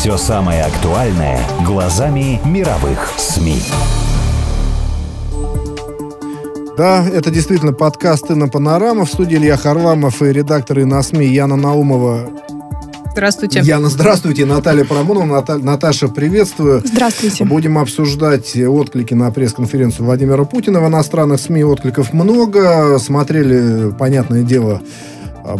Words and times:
Все 0.00 0.16
самое 0.16 0.62
актуальное 0.62 1.46
глазами 1.62 2.40
мировых 2.46 3.12
СМИ. 3.18 3.58
Да, 6.78 7.04
это 7.06 7.30
действительно 7.30 7.74
подкаст 7.74 8.30
«Инна 8.30 8.48
Панорама». 8.48 9.04
В 9.04 9.10
студии 9.10 9.36
Илья 9.36 9.58
Харламов 9.58 10.22
и 10.22 10.32
редактор 10.32 10.78
на 10.86 11.02
СМИ 11.02 11.26
Яна 11.26 11.56
Наумова. 11.56 12.30
Здравствуйте. 13.12 13.60
Яна, 13.60 13.90
здравствуйте. 13.90 14.46
Наталья 14.46 14.86
Парамонова. 14.86 15.26
Ната- 15.26 15.58
Наташа, 15.58 16.08
приветствую. 16.08 16.80
Здравствуйте. 16.82 17.44
Будем 17.44 17.76
обсуждать 17.76 18.56
отклики 18.56 19.12
на 19.12 19.30
пресс-конференцию 19.30 20.06
Владимира 20.06 20.44
Путина. 20.44 20.80
В 20.80 20.86
иностранных 20.88 21.38
СМИ 21.40 21.62
откликов 21.62 22.14
много. 22.14 22.98
Смотрели, 22.98 23.92
понятное 23.92 24.44
дело, 24.44 24.80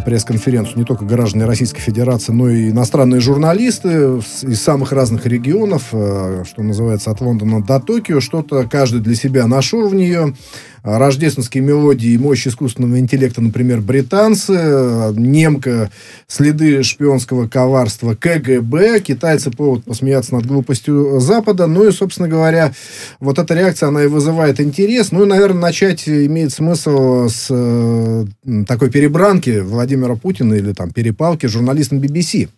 пресс-конференцию 0.05 0.79
не 0.79 0.85
только 0.85 1.05
граждане 1.05 1.45
Российской 1.45 1.81
Федерации, 1.81 2.33
но 2.33 2.49
и 2.49 2.71
иностранные 2.71 3.21
журналисты 3.21 4.21
из 4.43 4.61
самых 4.61 4.93
разных 4.93 5.27
регионов, 5.27 5.89
э, 5.93 6.45
что 6.49 6.63
называется, 6.63 7.11
от 7.11 7.21
Лондона 7.21 7.63
до 7.63 7.81
Токио. 7.81 8.21
Что-то 8.21 8.69
каждый 8.69 9.01
для 9.01 9.15
себя 9.15 9.47
нашел 9.47 9.89
в 9.89 9.95
нее. 9.95 10.35
А, 10.83 10.99
Рождественские 10.99 11.63
мелодии 11.63 12.11
и 12.11 12.19
мощь 12.19 12.47
искусственного 12.47 12.99
интеллекта, 12.99 13.43
например, 13.43 13.81
британцы, 13.81 14.55
э, 14.57 15.13
немка, 15.15 15.91
следы 16.27 16.83
шпионского 16.83 17.49
коварства 17.49 18.15
КГБ, 18.15 19.01
китайцы 19.01 19.51
повод 19.51 19.85
посмеяться 19.85 20.35
над 20.35 20.47
глупостью 20.47 21.21
Запада. 21.21 21.67
Ну 21.67 21.87
и, 21.87 21.93
собственно 21.93 22.29
говоря, 22.29 22.73
вот 23.19 23.39
эта 23.39 23.55
реакция, 23.55 23.89
она 23.89 24.05
и 24.05 24.07
вызывает 24.07 24.61
интерес. 24.61 25.13
Ну 25.13 25.25
и, 25.25 25.27
наверное, 25.27 25.61
начать 25.61 26.09
имеет 26.09 26.53
смысл 26.53 27.29
с 27.29 27.49
э, 27.51 28.25
такой 28.67 28.91
перебранки 28.91 29.61
Владимира 29.81 30.15
Путина 30.15 30.55
или 30.55 30.75
там 30.75 30.91
перепалки 30.91 31.47
с 31.47 31.51
журналистом 31.51 32.01
BBC. 32.01 32.51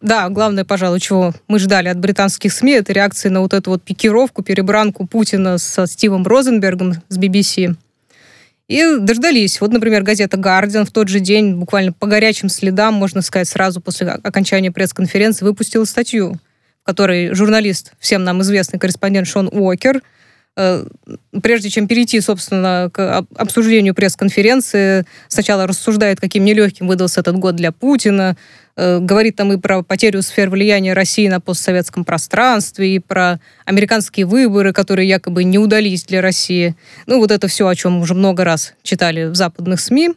Да, 0.00 0.30
главное, 0.30 0.64
пожалуй, 0.64 0.98
чего 0.98 1.34
мы 1.46 1.58
ждали 1.58 1.88
от 1.88 1.98
британских 1.98 2.54
СМИ, 2.54 2.72
это 2.72 2.94
реакции 2.94 3.28
на 3.28 3.42
вот 3.42 3.52
эту 3.52 3.68
вот 3.70 3.82
пикировку, 3.82 4.42
перебранку 4.42 5.06
Путина 5.06 5.58
со 5.58 5.86
Стивом 5.86 6.26
Розенбергом 6.26 6.94
с 7.10 7.18
BBC. 7.18 7.76
И 8.66 8.96
дождались. 8.98 9.60
Вот, 9.60 9.72
например, 9.72 10.02
газета 10.02 10.38
«Гардиан» 10.38 10.86
в 10.86 10.90
тот 10.90 11.08
же 11.08 11.20
день, 11.20 11.56
буквально 11.56 11.92
по 11.92 12.06
горячим 12.06 12.48
следам, 12.48 12.94
можно 12.94 13.20
сказать, 13.20 13.46
сразу 13.46 13.82
после 13.82 14.08
окончания 14.08 14.72
пресс-конференции, 14.72 15.44
выпустила 15.44 15.84
статью, 15.84 16.40
в 16.82 16.86
которой 16.86 17.34
журналист, 17.34 17.92
всем 17.98 18.24
нам 18.24 18.40
известный 18.40 18.78
корреспондент 18.78 19.28
Шон 19.28 19.50
Уокер, 19.52 20.00
прежде 21.42 21.68
чем 21.68 21.88
перейти, 21.88 22.20
собственно, 22.20 22.88
к 22.92 23.18
об- 23.18 23.26
обсуждению 23.36 23.94
пресс-конференции, 23.94 25.04
сначала 25.28 25.66
рассуждает, 25.66 26.20
каким 26.20 26.44
нелегким 26.44 26.86
выдался 26.86 27.20
этот 27.20 27.36
год 27.36 27.56
для 27.56 27.72
Путина, 27.72 28.36
э, 28.76 29.00
говорит 29.00 29.34
там 29.34 29.52
и 29.52 29.56
про 29.56 29.82
потерю 29.82 30.22
сфер 30.22 30.50
влияния 30.50 30.92
России 30.92 31.26
на 31.26 31.40
постсоветском 31.40 32.04
пространстве, 32.04 32.94
и 32.94 32.98
про 33.00 33.40
американские 33.64 34.26
выборы, 34.26 34.72
которые 34.72 35.08
якобы 35.08 35.42
не 35.42 35.58
удались 35.58 36.04
для 36.04 36.22
России. 36.22 36.76
Ну, 37.06 37.18
вот 37.18 37.32
это 37.32 37.48
все, 37.48 37.66
о 37.66 37.74
чем 37.74 38.00
уже 38.00 38.14
много 38.14 38.44
раз 38.44 38.74
читали 38.82 39.24
в 39.24 39.34
западных 39.34 39.80
СМИ. 39.80 40.10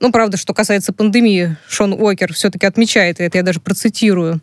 Ну, 0.00 0.12
правда, 0.12 0.36
что 0.38 0.54
касается 0.54 0.92
пандемии, 0.92 1.56
Шон 1.68 1.92
Уокер 1.92 2.32
все-таки 2.32 2.64
отмечает, 2.64 3.20
и 3.20 3.24
это 3.24 3.36
я 3.36 3.42
даже 3.42 3.60
процитирую, 3.60 4.40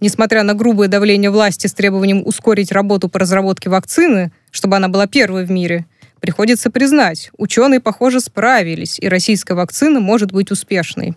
несмотря 0.00 0.44
на 0.44 0.54
грубое 0.54 0.86
давление 0.86 1.30
власти 1.30 1.66
с 1.66 1.72
требованием 1.72 2.22
ускорить 2.24 2.70
работу 2.70 3.08
по 3.08 3.18
разработке 3.18 3.70
вакцины, 3.70 4.30
чтобы 4.50 4.76
она 4.76 4.88
была 4.88 5.06
первой 5.06 5.44
в 5.44 5.50
мире, 5.50 5.86
приходится 6.20 6.70
признать, 6.70 7.30
ученые, 7.36 7.80
похоже, 7.80 8.20
справились, 8.20 8.98
и 8.98 9.08
российская 9.08 9.54
вакцина 9.54 10.00
может 10.00 10.32
быть 10.32 10.50
успешной. 10.50 11.14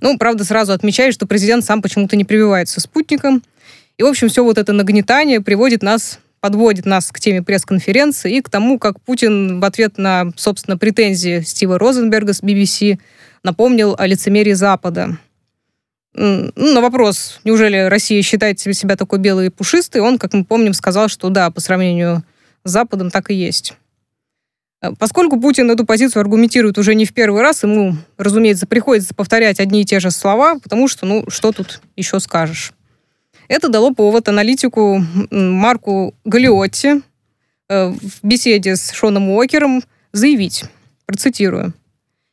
Ну, 0.00 0.16
правда, 0.18 0.44
сразу 0.44 0.72
отмечаю, 0.72 1.12
что 1.12 1.26
президент 1.26 1.64
сам 1.64 1.82
почему-то 1.82 2.16
не 2.16 2.24
прививается 2.24 2.80
спутником. 2.80 3.42
И, 3.98 4.02
в 4.02 4.06
общем, 4.06 4.28
все 4.28 4.42
вот 4.42 4.56
это 4.56 4.72
нагнетание 4.72 5.40
приводит 5.40 5.82
нас, 5.82 6.20
подводит 6.40 6.86
нас 6.86 7.12
к 7.12 7.20
теме 7.20 7.42
пресс-конференции 7.42 8.36
и 8.36 8.40
к 8.40 8.48
тому, 8.48 8.78
как 8.78 9.00
Путин 9.00 9.60
в 9.60 9.64
ответ 9.64 9.98
на, 9.98 10.32
собственно, 10.36 10.78
претензии 10.78 11.40
Стива 11.40 11.78
Розенберга 11.78 12.32
с 12.32 12.42
BBC 12.42 12.98
напомнил 13.42 13.94
о 13.98 14.06
лицемерии 14.06 14.54
Запада. 14.54 15.18
Ну, 16.14 16.50
На 16.56 16.80
вопрос, 16.80 17.40
неужели 17.44 17.76
Россия 17.88 18.22
считает 18.22 18.58
себя 18.58 18.96
такой 18.96 19.18
белой 19.18 19.46
и 19.46 19.50
пушистой, 19.50 20.00
он, 20.00 20.18
как 20.18 20.32
мы 20.32 20.44
помним, 20.44 20.72
сказал, 20.72 21.08
что 21.08 21.28
да, 21.28 21.50
по 21.50 21.60
сравнению 21.60 22.24
с 22.24 22.24
Западом 22.64 23.10
так 23.10 23.30
и 23.30 23.34
есть. 23.34 23.74
Э, 24.82 24.92
Поскольку 24.98 25.40
Путин 25.40 25.70
эту 25.70 25.84
позицию 25.84 26.20
аргументирует 26.20 26.78
уже 26.78 26.94
не 26.94 27.04
в 27.04 27.12
первый 27.12 27.42
раз, 27.42 27.62
ему, 27.62 27.96
разумеется, 28.16 28.66
приходится 28.66 29.14
повторять 29.14 29.60
одни 29.60 29.82
и 29.82 29.84
те 29.84 30.00
же 30.00 30.10
слова, 30.10 30.58
потому 30.58 30.88
что, 30.88 31.06
ну, 31.06 31.24
что 31.28 31.52
тут 31.52 31.80
еще 31.96 32.20
скажешь. 32.20 32.72
Это 33.48 33.68
дало 33.68 33.92
повод 33.92 34.28
аналитику 34.28 35.04
Марку 35.30 36.14
Галиотти 36.24 37.02
э, 37.68 37.88
в 37.88 38.20
беседе 38.22 38.76
с 38.76 38.92
Шоном 38.92 39.30
Уокером 39.30 39.82
заявить, 40.12 40.64
процитирую, 41.06 41.72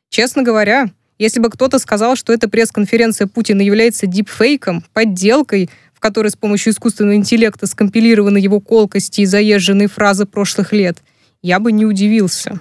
«Честно 0.09 0.43
говоря, 0.43 0.89
если 1.19 1.39
бы 1.39 1.49
кто-то 1.49 1.79
сказал, 1.79 2.15
что 2.15 2.33
эта 2.33 2.47
пресс-конференция 2.47 3.27
Путина 3.27 3.61
является 3.61 4.05
дипфейком, 4.05 4.83
подделкой, 4.93 5.69
в 5.97 5.99
которой 5.99 6.29
с 6.29 6.35
помощью 6.35 6.73
искусственного 6.73 7.15
интеллекта 7.15 7.65
скомпилированы 7.65 8.37
его 8.37 8.59
колкости 8.59 9.21
и 9.21 9.25
заезженные 9.25 9.87
фразы 9.87 10.27
прошлых 10.27 10.71
лет, 10.71 10.99
я 11.41 11.59
бы 11.59 11.71
не 11.71 11.87
удивился. 11.87 12.59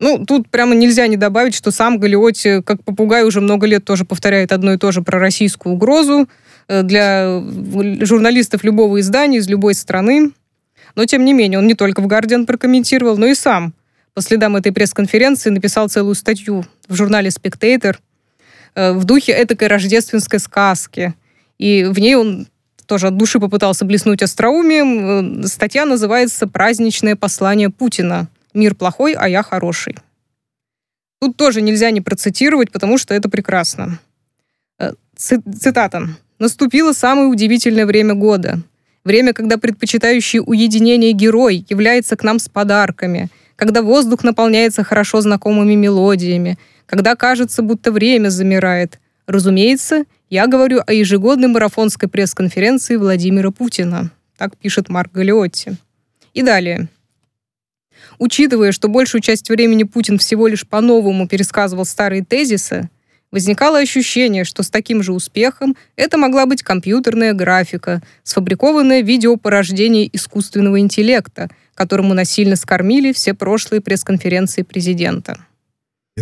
Ну, 0.00 0.24
тут 0.24 0.48
прямо 0.48 0.74
нельзя 0.74 1.06
не 1.08 1.18
добавить, 1.18 1.54
что 1.54 1.70
сам 1.70 1.98
Галиотти, 1.98 2.62
как 2.62 2.82
попугай, 2.84 3.24
уже 3.24 3.42
много 3.42 3.66
лет 3.66 3.84
тоже 3.84 4.06
повторяет 4.06 4.50
одно 4.50 4.72
и 4.72 4.78
то 4.78 4.92
же 4.92 5.02
про 5.02 5.18
российскую 5.18 5.74
угрозу 5.74 6.26
э, 6.68 6.82
для 6.82 7.42
журналистов 8.00 8.64
любого 8.64 8.98
издания 9.00 9.36
из 9.36 9.48
любой 9.48 9.74
страны. 9.74 10.30
Но, 10.94 11.04
тем 11.04 11.22
не 11.26 11.34
менее, 11.34 11.58
он 11.58 11.66
не 11.66 11.74
только 11.74 12.00
в 12.00 12.06
«Гардиан» 12.06 12.46
прокомментировал, 12.46 13.18
но 13.18 13.26
и 13.26 13.34
сам 13.34 13.74
по 14.14 14.22
следам 14.22 14.56
этой 14.56 14.72
пресс-конференции 14.72 15.50
написал 15.50 15.90
целую 15.90 16.14
статью 16.14 16.64
в 16.88 16.94
журнале 16.94 17.30
«Спектейтор» 17.30 17.98
э, 18.74 18.92
в 18.92 19.04
духе 19.04 19.32
этакой 19.32 19.68
рождественской 19.68 20.38
сказки. 20.38 21.12
И 21.58 21.84
в 21.84 21.98
ней 21.98 22.14
он 22.14 22.48
тоже 22.86 23.08
от 23.08 23.16
души 23.16 23.40
попытался 23.40 23.84
блеснуть 23.84 24.22
остроумием. 24.22 25.44
Э, 25.44 25.46
Статья 25.46 25.84
называется 25.84 26.46
«Праздничное 26.46 27.16
послание 27.16 27.70
Путина. 27.70 28.28
Мир 28.54 28.74
плохой, 28.74 29.14
а 29.14 29.28
я 29.28 29.42
хороший». 29.42 29.96
Тут 31.20 31.36
тоже 31.36 31.62
нельзя 31.62 31.90
не 31.90 32.00
процитировать, 32.00 32.70
потому 32.70 32.98
что 32.98 33.14
это 33.14 33.28
прекрасно. 33.28 33.98
Э, 34.78 34.92
ци- 35.16 35.42
Цитата. 35.58 36.08
«Наступило 36.38 36.92
самое 36.92 37.28
удивительное 37.28 37.86
время 37.86 38.14
года. 38.14 38.60
Время, 39.04 39.32
когда 39.32 39.56
предпочитающий 39.56 40.40
уединение 40.40 41.12
герой 41.12 41.64
является 41.68 42.16
к 42.16 42.24
нам 42.24 42.38
с 42.38 42.48
подарками, 42.48 43.30
когда 43.56 43.80
воздух 43.80 44.24
наполняется 44.24 44.84
хорошо 44.84 45.20
знакомыми 45.20 45.74
мелодиями, 45.74 46.58
когда 46.86 47.14
кажется, 47.16 47.62
будто 47.62 47.90
время 47.90 48.28
замирает. 48.28 48.98
Разумеется, 49.26 50.04
я 50.28 50.48
говорю 50.48 50.80
о 50.84 50.92
ежегодной 50.92 51.48
марафонской 51.48 52.08
пресс-конференции 52.08 52.96
Владимира 52.96 53.50
Путина. 53.52 54.10
Так 54.36 54.56
пишет 54.56 54.88
Марк 54.88 55.12
Галиотти. 55.12 55.76
И 56.34 56.42
далее. 56.42 56.88
Учитывая, 58.18 58.72
что 58.72 58.88
большую 58.88 59.20
часть 59.20 59.48
времени 59.48 59.84
Путин 59.84 60.18
всего 60.18 60.48
лишь 60.48 60.66
по-новому 60.66 61.28
пересказывал 61.28 61.84
старые 61.84 62.24
тезисы, 62.24 62.90
возникало 63.30 63.78
ощущение, 63.78 64.44
что 64.44 64.62
с 64.62 64.70
таким 64.70 65.02
же 65.02 65.12
успехом 65.12 65.76
это 65.94 66.18
могла 66.18 66.46
быть 66.46 66.62
компьютерная 66.62 67.32
графика, 67.32 68.02
сфабрикованное 68.24 69.02
видеопорождение 69.02 70.14
искусственного 70.14 70.80
интеллекта, 70.80 71.48
которому 71.74 72.14
насильно 72.14 72.56
скормили 72.56 73.12
все 73.12 73.32
прошлые 73.32 73.80
пресс-конференции 73.80 74.62
президента. 74.62 75.45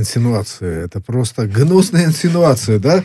Инсинуация. 0.05 0.87
Это 0.87 1.01
просто 1.01 1.47
гнусная 1.47 2.07
инсинуация, 2.07 2.81
да? 2.81 3.05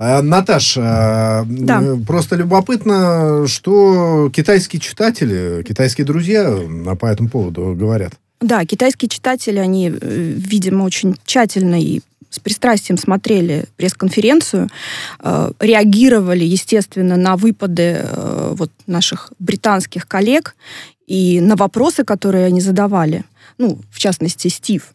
А, 0.00 0.20
Наташ, 0.20 0.74
а, 0.76 1.44
Да. 1.46 1.96
просто 2.04 2.34
любопытно, 2.34 3.46
что 3.46 4.30
китайские 4.34 4.80
читатели, 4.80 5.62
китайские 5.62 6.04
друзья 6.04 6.58
по 6.98 7.06
этому 7.06 7.28
поводу 7.28 7.76
говорят. 7.78 8.14
Да, 8.40 8.64
китайские 8.64 9.08
читатели, 9.08 9.58
они, 9.58 9.90
э, 9.90 9.94
видимо, 10.36 10.82
очень 10.82 11.14
тщательно 11.24 11.80
и 11.80 12.00
с 12.30 12.40
пристрастием 12.40 12.98
смотрели 12.98 13.66
пресс-конференцию, 13.76 14.68
э, 15.22 15.50
реагировали, 15.60 16.44
естественно, 16.44 17.16
на 17.16 17.36
выпады 17.36 18.00
э, 18.02 18.54
вот 18.56 18.72
наших 18.88 19.32
британских 19.38 20.08
коллег 20.08 20.56
и 21.06 21.40
на 21.40 21.54
вопросы, 21.54 22.02
которые 22.02 22.46
они 22.46 22.60
задавали. 22.60 23.22
Ну, 23.56 23.78
в 23.92 24.00
частности, 24.00 24.48
Стив, 24.48 24.92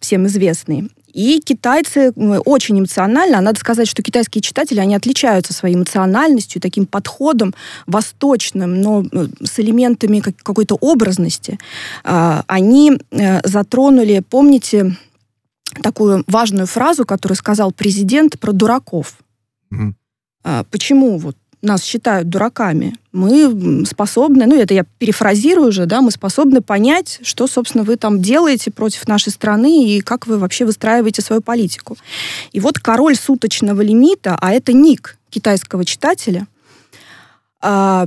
всем 0.00 0.26
известный. 0.26 0.90
И 1.12 1.40
китайцы 1.40 2.12
очень 2.12 2.78
эмоционально, 2.78 3.38
а 3.38 3.40
надо 3.40 3.58
сказать, 3.58 3.88
что 3.88 4.02
китайские 4.02 4.42
читатели, 4.42 4.78
они 4.78 4.94
отличаются 4.94 5.52
своей 5.52 5.74
эмоциональностью, 5.74 6.60
таким 6.60 6.86
подходом 6.86 7.54
восточным, 7.86 8.80
но 8.80 9.04
э, 9.10 9.26
с 9.42 9.58
элементами 9.58 10.20
какой-то 10.20 10.76
образности. 10.76 11.58
А, 12.04 12.44
они 12.46 13.00
э, 13.10 13.40
затронули, 13.42 14.22
помните, 14.28 14.96
такую 15.82 16.24
важную 16.26 16.66
фразу, 16.66 17.04
которую 17.04 17.36
сказал 17.36 17.72
президент 17.72 18.38
про 18.38 18.52
дураков. 18.52 19.18
Mm-hmm. 19.72 20.66
Почему 20.70 21.18
вот 21.18 21.36
нас 21.62 21.82
считают 21.82 22.28
дураками, 22.28 22.94
мы 23.12 23.84
способны, 23.84 24.46
ну 24.46 24.56
это 24.56 24.74
я 24.74 24.84
перефразирую 24.98 25.68
уже, 25.68 25.86
да, 25.86 26.00
мы 26.00 26.10
способны 26.10 26.60
понять, 26.60 27.18
что, 27.22 27.46
собственно, 27.46 27.84
вы 27.84 27.96
там 27.96 28.22
делаете 28.22 28.70
против 28.70 29.08
нашей 29.08 29.32
страны 29.32 29.88
и 29.88 30.00
как 30.00 30.26
вы 30.26 30.38
вообще 30.38 30.64
выстраиваете 30.64 31.22
свою 31.22 31.42
политику. 31.42 31.96
И 32.52 32.60
вот 32.60 32.78
король 32.78 33.16
суточного 33.16 33.80
лимита, 33.82 34.36
а 34.40 34.52
это 34.52 34.72
ник 34.72 35.18
китайского 35.30 35.84
читателя, 35.84 36.46
э, 37.62 38.06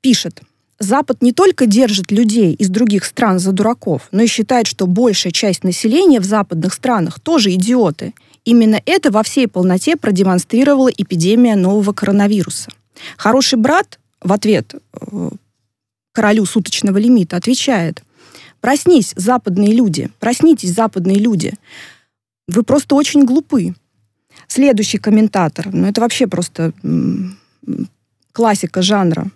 пишет, 0.00 0.42
Запад 0.78 1.22
не 1.22 1.32
только 1.32 1.64
держит 1.64 2.10
людей 2.10 2.52
из 2.52 2.68
других 2.68 3.06
стран 3.06 3.38
за 3.38 3.52
дураков, 3.52 4.08
но 4.10 4.22
и 4.22 4.26
считает, 4.26 4.66
что 4.66 4.86
большая 4.86 5.32
часть 5.32 5.64
населения 5.64 6.20
в 6.20 6.24
западных 6.24 6.74
странах 6.74 7.18
тоже 7.18 7.52
идиоты– 7.54 8.12
Именно 8.46 8.80
это 8.86 9.10
во 9.10 9.24
всей 9.24 9.48
полноте 9.48 9.96
продемонстрировала 9.96 10.88
эпидемия 10.88 11.56
нового 11.56 11.92
коронавируса. 11.92 12.70
Хороший 13.16 13.58
брат 13.58 13.98
в 14.22 14.32
ответ 14.32 14.74
э, 14.94 15.30
королю 16.12 16.46
суточного 16.46 16.96
лимита 16.96 17.36
отвечает, 17.36 18.04
проснись, 18.60 19.12
западные 19.16 19.74
люди, 19.74 20.10
проснитесь, 20.20 20.72
западные 20.72 21.18
люди, 21.18 21.54
вы 22.46 22.62
просто 22.62 22.94
очень 22.94 23.24
глупы. 23.24 23.74
Следующий 24.46 24.98
комментатор, 24.98 25.68
ну 25.72 25.88
это 25.88 26.00
вообще 26.00 26.28
просто 26.28 26.72
классика 28.32 28.80
жанра. 28.80 29.26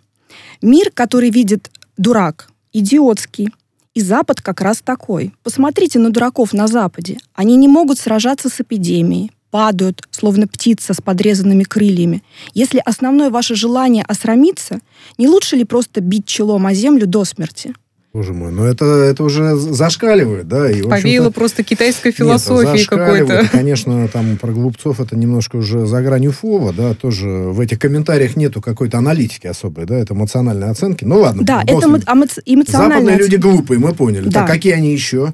Мир, 0.63 0.93
который 0.95 1.31
видит 1.31 1.71
дурак, 1.97 2.49
идиотский, 2.73 3.49
и 3.95 4.01
Запад 4.01 4.41
как 4.41 4.61
раз 4.61 4.81
такой. 4.83 5.35
Посмотрите 5.43 5.99
на 5.99 6.11
дураков 6.11 6.53
на 6.53 6.67
Западе. 6.67 7.19
Они 7.35 7.57
не 7.57 7.69
могут 7.69 7.99
сражаться 7.99 8.49
с 8.49 8.61
эпидемией, 8.61 9.33
падают, 9.51 10.03
словно 10.11 10.47
птица 10.47 10.95
с 10.95 11.01
подрезанными 11.01 11.65
крыльями. 11.65 12.23
Если 12.55 12.81
основное 12.85 13.31
ваше 13.31 13.57
желание 13.57 14.05
осрамиться, 14.05 14.81
не 15.19 15.29
лучше 15.29 15.57
ли 15.57 15.65
просто 15.65 16.01
бить 16.01 16.27
челом 16.27 16.67
о 16.67 16.75
землю 16.75 17.07
до 17.07 17.25
смерти? 17.25 17.75
Боже 18.13 18.33
мой, 18.33 18.51
ну 18.51 18.65
это, 18.65 18.85
это 18.85 19.23
уже 19.23 19.55
зашкаливает, 19.55 20.49
да. 20.49 20.69
И, 20.69 20.83
Повеяло 20.83 21.31
просто 21.31 21.63
китайской 21.63 22.11
философии 22.11 22.85
какой-то. 22.85 23.49
Конечно, 23.53 24.09
там 24.09 24.37
про 24.37 24.51
глупцов 24.51 24.99
это 24.99 25.17
немножко 25.17 25.57
уже 25.57 25.87
за 25.87 26.03
гранью 26.03 26.33
фова, 26.33 26.73
да, 26.73 26.95
тоже 26.95 27.29
в 27.29 27.61
этих 27.61 27.79
комментариях 27.79 28.35
нету 28.35 28.61
какой-то 28.61 28.99
аналитики 28.99 29.47
особой, 29.47 29.87
да, 29.87 29.97
это 29.97 30.15
эмоциональные 30.15 30.71
оценки. 30.71 31.05
Ну 31.05 31.21
ладно. 31.21 31.45
Да, 31.45 31.63
это 31.63 31.87
эмоциональные 31.87 32.67
Западные 32.67 33.17
люди 33.17 33.37
глупые, 33.37 33.79
мы 33.79 33.95
поняли. 33.95 34.29
Да. 34.29 34.41
Так 34.41 34.49
какие 34.49 34.73
они 34.73 34.93
еще? 34.93 35.33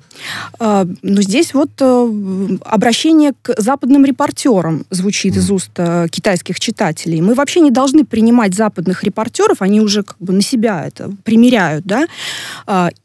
А, 0.58 0.86
ну, 1.00 1.22
здесь 1.22 1.54
вот 1.54 1.70
э, 1.80 2.58
обращение 2.62 3.32
к 3.40 3.54
западным 3.58 4.04
репортерам 4.04 4.84
звучит 4.90 5.34
mm. 5.34 5.38
из 5.38 5.50
уст 5.50 5.70
э, 5.76 6.08
китайских 6.10 6.60
читателей. 6.60 7.22
Мы 7.22 7.32
вообще 7.32 7.60
не 7.60 7.70
должны 7.70 8.04
принимать 8.04 8.54
западных 8.54 9.02
репортеров, 9.02 9.62
они 9.62 9.80
уже 9.80 10.02
как 10.02 10.16
бы 10.20 10.34
на 10.34 10.42
себя 10.42 10.84
это 10.86 11.10
примеряют, 11.24 11.86
да, 11.86 12.06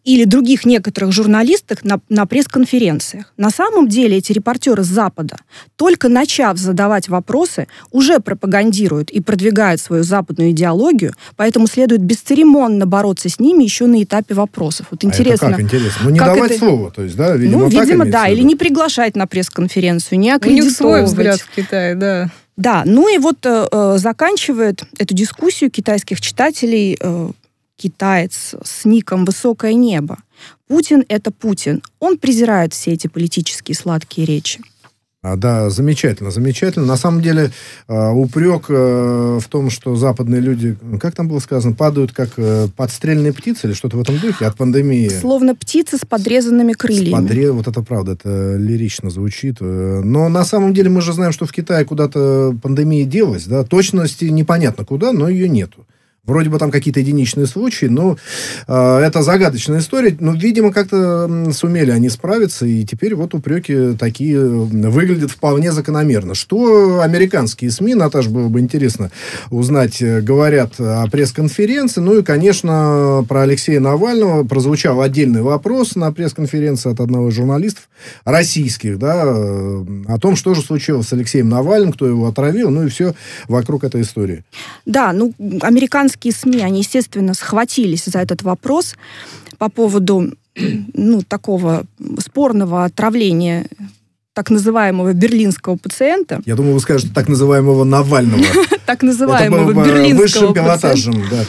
или 0.04 0.24
других 0.25 0.66
некоторых 0.66 1.12
журналистов 1.12 1.84
на, 1.84 2.00
на 2.10 2.25
пресс-конференциях. 2.25 3.31
На 3.38 3.50
самом 3.50 3.88
деле 3.88 4.18
эти 4.18 4.31
репортеры 4.31 4.84
с 4.84 4.88
Запада, 4.88 5.38
только 5.75 6.10
начав 6.10 6.58
задавать 6.58 7.10
вопросы, 7.10 7.68
уже 7.92 8.19
пропагандируют 8.19 9.12
и 9.12 9.22
продвигают 9.22 9.80
свою 9.80 10.04
западную 10.04 10.52
идеологию, 10.52 11.13
поэтому 11.36 11.68
следует 11.68 12.02
бесцеремонно 12.02 12.86
бороться 12.86 13.30
с 13.30 13.40
ними 13.40 13.63
еще 13.63 13.86
на 13.86 14.02
этапе 14.02 14.34
вопросов. 14.34 14.88
Вот 14.92 15.04
интересно. 15.04 15.48
А 15.48 15.52
это 15.52 15.58
как 15.58 15.66
интересно? 15.66 16.02
Ну, 16.04 16.10
не 16.10 16.19
давать 16.19 16.52
это... 16.52 16.60
слово, 16.60 16.92
то 16.92 17.04
есть, 17.04 17.16
да? 17.16 17.36
Видимо, 17.36 17.60
ну, 17.60 17.68
видимо, 17.69 18.06
да. 18.06 18.28
Или 18.28 18.42
не 18.42 18.56
приглашать 18.56 19.16
на 19.16 19.28
пресс-конференцию, 19.28 20.19
не 20.19 20.31
аккредитовывать. 20.31 20.62
У 20.62 20.69
них 20.69 20.78
свой 20.78 21.04
взгляд 21.04 21.40
в 21.40 21.56
Китае, 21.56 21.96
да. 21.96 22.31
Да, 22.58 22.84
ну 22.86 23.13
и 23.13 23.18
вот 23.18 23.46
э, 23.46 23.68
э 23.72 23.98
заканчивает 23.98 24.84
эту 25.00 25.16
дискуссию 25.16 25.72
китайских 25.72 26.22
читателей 26.22 26.98
э, 27.00 27.30
китаец 27.81 28.56
с 28.63 28.86
ником 28.86 29.25
«Высокое 29.25 29.74
небо». 29.74 30.18
Путин— 30.68 31.04
это 31.10 31.31
Путин. 31.31 31.81
Он 32.00 32.18
презирает 32.18 32.74
все 32.74 32.92
эти 32.92 33.07
политические 33.07 33.75
сладкие 33.75 34.25
речи. 34.25 34.62
А, 35.24 35.36
да, 35.36 35.69
замечательно, 35.69 36.31
замечательно. 36.31 36.88
На 36.88 36.98
самом 36.98 37.22
деле 37.22 37.51
э, 37.88 38.10
упрек 38.10 38.66
э, 38.69 39.39
в 39.39 39.48
том, 39.50 39.69
что 39.69 39.95
западные 39.95 40.42
люди, 40.42 40.75
как 41.00 41.13
там 41.13 41.28
было 41.28 41.38
сказано, 41.38 41.75
падают 41.75 42.12
как 42.12 42.31
э, 42.38 42.68
подстрельные 42.75 43.31
птицы 43.31 43.68
или 43.68 43.74
что-то 43.74 43.98
в 43.98 44.01
этом 44.01 44.18
духе 44.18 44.48
от 44.48 44.57
пандемии. 44.57 45.10
Словно 45.10 45.54
птицы 45.54 45.98
с 45.98 46.06
подрезанными 46.07 46.74
крыльями. 46.74 47.10
С 47.10 47.12
подре... 47.12 47.51
Вот 47.51 47.68
это 47.68 47.84
правда, 47.84 48.13
это 48.13 48.56
лирично 48.56 49.12
звучит. 49.12 49.57
Но 49.62 50.27
на 50.27 50.44
самом 50.44 50.74
деле 50.74 50.89
мы 50.89 51.01
же 51.01 51.13
знаем, 51.13 51.34
что 51.34 51.45
в 51.45 51.51
Китае 51.51 51.86
куда-то 51.86 52.57
пандемия 52.60 53.06
делась, 53.06 53.45
да, 53.45 53.63
точности 53.63 54.25
непонятно 54.25 54.86
куда, 54.86 55.12
но 55.12 55.30
ее 55.30 55.48
нету. 55.48 55.86
Вроде 56.23 56.51
бы 56.51 56.59
там 56.59 56.69
какие-то 56.69 57.00
единичные 57.00 57.47
случаи, 57.47 57.88
но 57.88 58.15
э, 58.68 59.00
это 59.00 59.23
загадочная 59.23 59.79
история. 59.79 60.15
Но, 60.19 60.33
видимо, 60.33 60.71
как-то 60.71 61.51
сумели 61.51 61.89
они 61.89 62.09
справиться, 62.09 62.68
и 62.68 62.85
теперь 62.85 63.15
вот 63.15 63.33
упреки 63.33 63.94
такие 63.97 64.39
выглядят 64.39 65.31
вполне 65.31 65.71
закономерно. 65.71 66.35
Что 66.35 67.01
американские 67.01 67.71
СМИ, 67.71 67.95
Наташа, 67.95 68.29
было 68.29 68.50
бы 68.50 68.59
интересно 68.59 69.09
узнать, 69.50 70.00
э, 70.03 70.21
говорят 70.21 70.73
о 70.77 71.07
пресс-конференции. 71.12 72.01
Ну 72.01 72.19
и, 72.19 72.24
конечно, 72.24 73.25
про 73.27 73.41
Алексея 73.41 73.79
Навального 73.79 74.44
прозвучал 74.44 75.01
отдельный 75.01 75.41
вопрос 75.41 75.95
на 75.95 76.12
пресс-конференции 76.12 76.91
от 76.91 77.00
одного 77.00 77.29
из 77.29 77.33
журналистов 77.33 77.89
российских, 78.25 79.00
да, 79.00 79.24
э, 79.25 79.85
о 80.07 80.19
том, 80.19 80.35
что 80.35 80.53
же 80.53 80.62
случилось 80.62 81.07
с 81.07 81.13
Алексеем 81.13 81.50
Навальным, 81.50 81.94
кто 81.94 82.06
его 82.06 82.27
отравил, 82.27 82.69
ну 82.69 82.85
и 82.85 82.89
все 82.89 83.15
вокруг 83.47 83.83
этой 83.83 84.03
истории. 84.03 84.44
Да, 84.85 85.13
ну, 85.13 85.33
американские 85.62 86.11
американские 86.12 86.34
СМИ, 86.34 86.62
они, 86.62 86.80
естественно, 86.80 87.34
схватились 87.34 88.06
за 88.06 88.19
этот 88.19 88.44
вопрос 88.44 88.96
по 89.58 89.70
поводу 89.70 90.34
ну, 90.94 91.22
такого 91.22 91.86
спорного 92.20 92.86
отравления 92.86 93.68
так 94.34 94.50
называемого 94.50 95.13
берлинского 95.13 95.75
пациента. 95.75 96.41
Я 96.46 96.56
думаю, 96.56 96.74
вы 96.75 96.80
скажете 96.80 97.13
так 97.13 97.27
называемого 97.27 97.84
Навального. 97.84 98.44
Так 98.86 99.03
называемого 99.03 99.72
берлинского 99.72 100.53
да. 100.53 101.46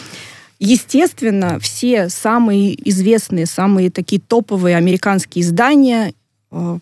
Естественно, 0.60 1.58
все 1.58 2.08
самые 2.08 2.76
известные, 2.88 3.46
самые 3.46 3.90
такие 3.90 4.20
топовые 4.20 4.76
американские 4.76 5.42
издания 5.42 6.14
э, 6.52 6.78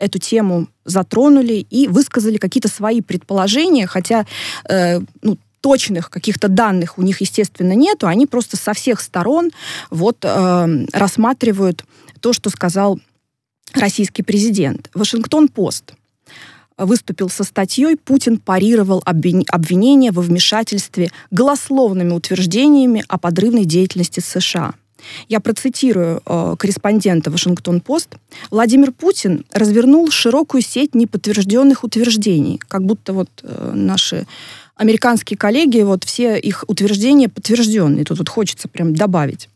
эту 0.00 0.18
тему 0.18 0.66
затронули 0.84 1.64
и 1.70 1.86
высказали 1.86 2.38
какие-то 2.38 2.68
свои 2.68 3.00
предположения, 3.00 3.86
хотя 3.86 4.26
э, 4.68 4.98
ну, 5.22 5.38
точных 5.62 6.10
каких-то 6.10 6.48
данных 6.48 6.98
у 6.98 7.02
них, 7.02 7.22
естественно, 7.22 7.72
нету, 7.72 8.06
они 8.06 8.26
просто 8.26 8.58
со 8.58 8.74
всех 8.74 9.00
сторон 9.00 9.50
вот 9.90 10.18
э, 10.22 10.86
рассматривают 10.92 11.84
то, 12.20 12.34
что 12.34 12.50
сказал 12.50 13.00
российский 13.72 14.22
президент. 14.22 14.90
Вашингтон-Пост 14.92 15.94
выступил 16.76 17.30
со 17.30 17.44
статьей 17.44 17.96
«Путин 17.96 18.38
парировал 18.38 19.02
обвинения 19.04 20.10
во 20.10 20.20
вмешательстве 20.20 21.10
голословными 21.30 22.12
утверждениями 22.12 23.04
о 23.08 23.18
подрывной 23.18 23.64
деятельности 23.64 24.20
США». 24.20 24.74
Я 25.28 25.40
процитирую 25.40 26.22
э, 26.24 26.56
корреспондента 26.58 27.30
Вашингтон-Пост. 27.30 28.16
Владимир 28.50 28.92
Путин 28.92 29.44
развернул 29.52 30.10
широкую 30.10 30.62
сеть 30.62 30.94
неподтвержденных 30.94 31.84
утверждений, 31.84 32.60
как 32.68 32.84
будто 32.84 33.12
вот 33.12 33.28
э, 33.42 33.72
наши 33.74 34.26
американские 34.74 35.36
коллеги, 35.36 35.80
вот 35.82 36.04
все 36.04 36.38
их 36.38 36.64
утверждения 36.66 37.28
подтвержденные. 37.28 38.04
Тут 38.04 38.18
вот 38.18 38.28
хочется 38.28 38.68
прям 38.68 38.94
добавить 38.94 39.48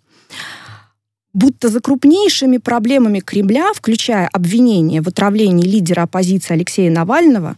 будто 1.37 1.68
за 1.68 1.80
крупнейшими 1.80 2.56
проблемами 2.56 3.20
Кремля, 3.20 3.73
включая 3.75 4.26
обвинение 4.28 5.02
в 5.02 5.08
отравлении 5.08 5.68
лидера 5.68 6.02
оппозиции 6.04 6.54
Алексея 6.54 6.90
Навального, 6.90 7.56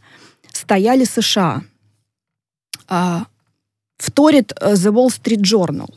стояли 0.53 1.05
США. 1.05 1.62
А, 2.88 3.27
вторит 3.97 4.53
э, 4.61 4.73
The 4.75 4.93
Wall 4.93 5.09
Street 5.09 5.43
Journal. 5.43 5.95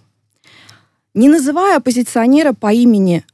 Не 1.15 1.27
называя 1.27 1.77
оппозиционера 1.77 2.53
по 2.53 2.71
имени 2.71 3.25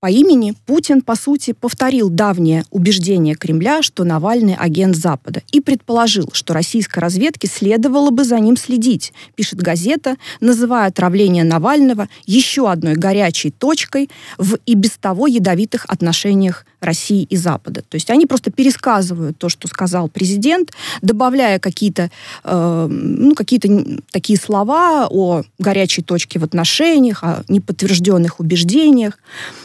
по 0.00 0.10
имени 0.10 0.54
Путин, 0.64 1.02
по 1.02 1.14
сути, 1.14 1.52
повторил 1.52 2.08
давнее 2.08 2.64
убеждение 2.70 3.34
Кремля, 3.34 3.82
что 3.82 4.04
Навальный 4.04 4.54
агент 4.54 4.96
Запада, 4.96 5.42
и 5.52 5.60
предположил, 5.60 6.30
что 6.32 6.54
российской 6.54 7.00
разведке 7.00 7.46
следовало 7.48 8.10
бы 8.10 8.24
за 8.24 8.40
ним 8.40 8.56
следить, 8.56 9.12
пишет 9.34 9.60
газета, 9.60 10.16
называя 10.40 10.88
отравление 10.88 11.44
Навального 11.44 12.08
еще 12.26 12.70
одной 12.70 12.94
горячей 12.94 13.50
точкой 13.50 14.08
в 14.38 14.58
и 14.64 14.74
без 14.74 14.92
того 14.92 15.26
ядовитых 15.26 15.84
отношениях 15.86 16.64
России 16.80 17.24
и 17.24 17.36
Запада. 17.36 17.82
То 17.86 17.96
есть 17.96 18.10
они 18.10 18.26
просто 18.26 18.50
пересказывают 18.50 19.38
то, 19.38 19.48
что 19.50 19.68
сказал 19.68 20.08
президент, 20.08 20.72
добавляя 21.02 21.58
какие-то 21.58 22.10
э, 22.44 22.86
ну, 22.90 23.34
какие 23.34 23.60
такие 24.10 24.38
слова 24.38 25.06
о 25.10 25.42
горячей 25.58 26.02
точке 26.02 26.38
в 26.38 26.44
отношениях, 26.44 27.22
о 27.22 27.44
неподтвержденных 27.48 28.40
убеждениях. 28.40 29.18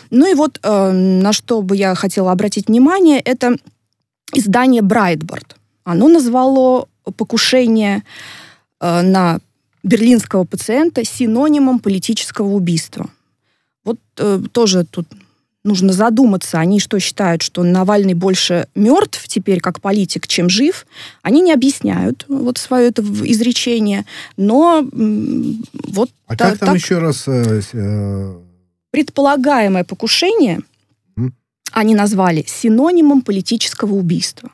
Ну 0.10 0.30
и 0.30 0.34
вот 0.34 0.60
э, 0.62 0.92
на 0.92 1.34
что 1.34 1.62
бы 1.62 1.76
я 1.76 1.96
хотела 1.96 2.32
обратить 2.32 2.68
внимание, 2.68 3.20
это 3.20 3.58
издание 4.34 4.82
Брайтборд. 4.82 5.56
Оно 5.84 6.08
назвало 6.08 6.88
покушение 7.18 8.04
э, 8.82 9.02
на 9.02 9.40
берлинского 9.84 10.44
пациента 10.44 11.04
синонимом 11.06 11.80
политического 11.80 12.48
убийства. 12.48 13.10
Вот 13.84 14.00
э, 14.18 14.42
тоже 14.52 14.86
тут 14.86 15.08
нужно 15.66 15.94
задуматься. 15.94 16.60
Они 16.60 16.80
что 16.80 17.00
считают, 17.00 17.42
что 17.42 17.64
Навальный 17.64 18.14
больше 18.14 18.68
мертв 18.76 19.28
теперь 19.28 19.60
как 19.60 19.82
политик, 19.82 20.28
чем 20.28 20.50
жив? 20.50 20.86
Они 21.22 21.42
не 21.42 21.52
объясняют 21.52 22.26
вот 22.28 22.58
свое 22.58 22.88
это 22.88 23.02
изречение, 23.02 24.06
но 24.38 24.88
вот 24.92 26.10
а 26.28 26.36
так, 26.36 26.52
как 26.52 26.60
там 26.60 26.70
так... 26.70 26.78
еще 26.78 27.00
раз 27.00 27.28
э, 27.28 27.62
э 27.74 28.36
предполагаемое 28.96 29.84
покушение 29.84 30.62
они 31.74 31.96
назвали 31.96 32.46
синонимом 32.48 33.24
политического 33.24 33.94
убийства. 33.94 34.50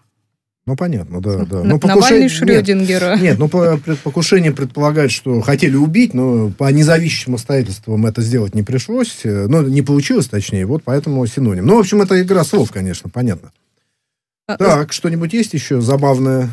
Ну, 0.65 0.75
понятно, 0.75 1.21
да, 1.21 1.45
да. 1.45 1.63
Но 1.63 1.77
покушение... 1.77 2.27
Шрёдингера. 2.27 3.17
Нет, 3.19 3.37
нет 3.37 3.39
ну, 3.39 3.47
покушение 4.03 4.51
предполагает, 4.51 5.11
что 5.11 5.41
хотели 5.41 5.75
убить, 5.75 6.15
но 6.15 6.49
по 6.49 6.71
независимым 6.71 7.35
обстоятельствам 7.35 8.03
это 8.07 8.23
сделать 8.23 8.55
не 8.55 8.63
пришлось. 8.63 9.19
Ну, 9.23 9.61
не 9.67 9.83
получилось, 9.83 10.25
точнее, 10.25 10.65
вот 10.65 10.81
поэтому 10.83 11.23
синоним. 11.27 11.67
Ну, 11.67 11.75
в 11.75 11.79
общем, 11.79 12.01
это 12.01 12.19
игра 12.19 12.43
слов, 12.43 12.71
конечно, 12.71 13.11
понятно. 13.11 13.51
А, 14.47 14.57
так, 14.57 14.91
что-нибудь 14.91 15.33
есть 15.33 15.53
еще 15.53 15.81
забавное? 15.81 16.49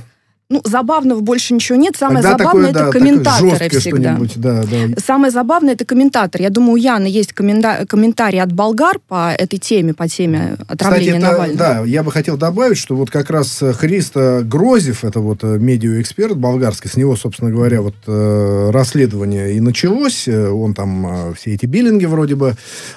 Ну, 0.51 0.63
забавного 0.65 1.21
больше 1.21 1.53
ничего 1.53 1.77
нет. 1.77 1.95
Самое 1.99 2.23
Тогда 2.23 2.39
забавное 2.39 2.73
такое, 2.73 2.87
это 2.87 2.93
да, 2.93 2.99
комментаторы 2.99 3.69
всегда. 3.69 4.19
Да, 4.37 4.63
да. 4.63 5.01
Самое 5.05 5.31
забавное 5.31 5.75
это 5.75 5.85
комментатор. 5.85 6.41
Я 6.41 6.49
думаю, 6.49 6.73
у 6.73 6.77
Яны 6.77 7.07
есть 7.07 7.35
коммента- 7.35 7.85
комментарий 7.87 8.41
от 8.41 8.51
болгар 8.51 8.99
по 9.09 9.31
этой 9.31 9.59
теме, 9.59 9.93
по 9.93 10.09
теме 10.09 10.57
отравления 10.67 11.17
Кстати, 11.17 11.23
это, 11.23 11.33
Навального. 11.33 11.59
Да, 11.59 11.83
я 11.85 12.03
бы 12.03 12.11
хотел 12.11 12.39
добавить, 12.39 12.79
что 12.79 12.97
вот 12.97 13.11
как 13.11 13.29
раз 13.29 13.63
Христа 13.75 14.41
Грозев, 14.41 15.05
это 15.05 15.21
вот 15.21 15.45
э, 15.45 15.59
медиаэксперт 15.59 16.39
болгарский, 16.39 16.89
с 16.89 16.97
него, 16.97 17.15
собственно 17.15 17.51
говоря, 17.51 17.83
вот 17.83 17.97
э, 18.07 18.71
расследование 18.73 19.55
и 19.55 19.61
началось. 19.61 20.27
Э, 20.29 20.49
он 20.49 20.73
там 20.73 21.35
все 21.35 21.53
эти 21.53 21.67
биллинги 21.67 22.07
вроде 22.07 22.37
бы 22.37 22.55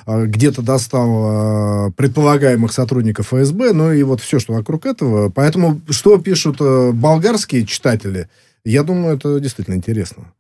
где-то 0.07 0.61
достал 0.61 1.91
предполагаемых 1.97 2.71
сотрудников 2.71 3.27
ФСБ, 3.27 3.73
ну 3.73 3.91
и 3.91 4.03
вот 4.03 4.21
все, 4.21 4.39
что 4.39 4.53
вокруг 4.53 4.85
этого. 4.85 5.29
Поэтому 5.29 5.81
что 5.89 6.17
пишут 6.17 6.59
болгарские 6.59 7.40
американские 7.41 7.65
читатели, 7.65 8.27
я 8.63 8.83
думаю, 8.83 9.17
это 9.17 9.39
действительно 9.39 9.75
интересно. 9.75 10.33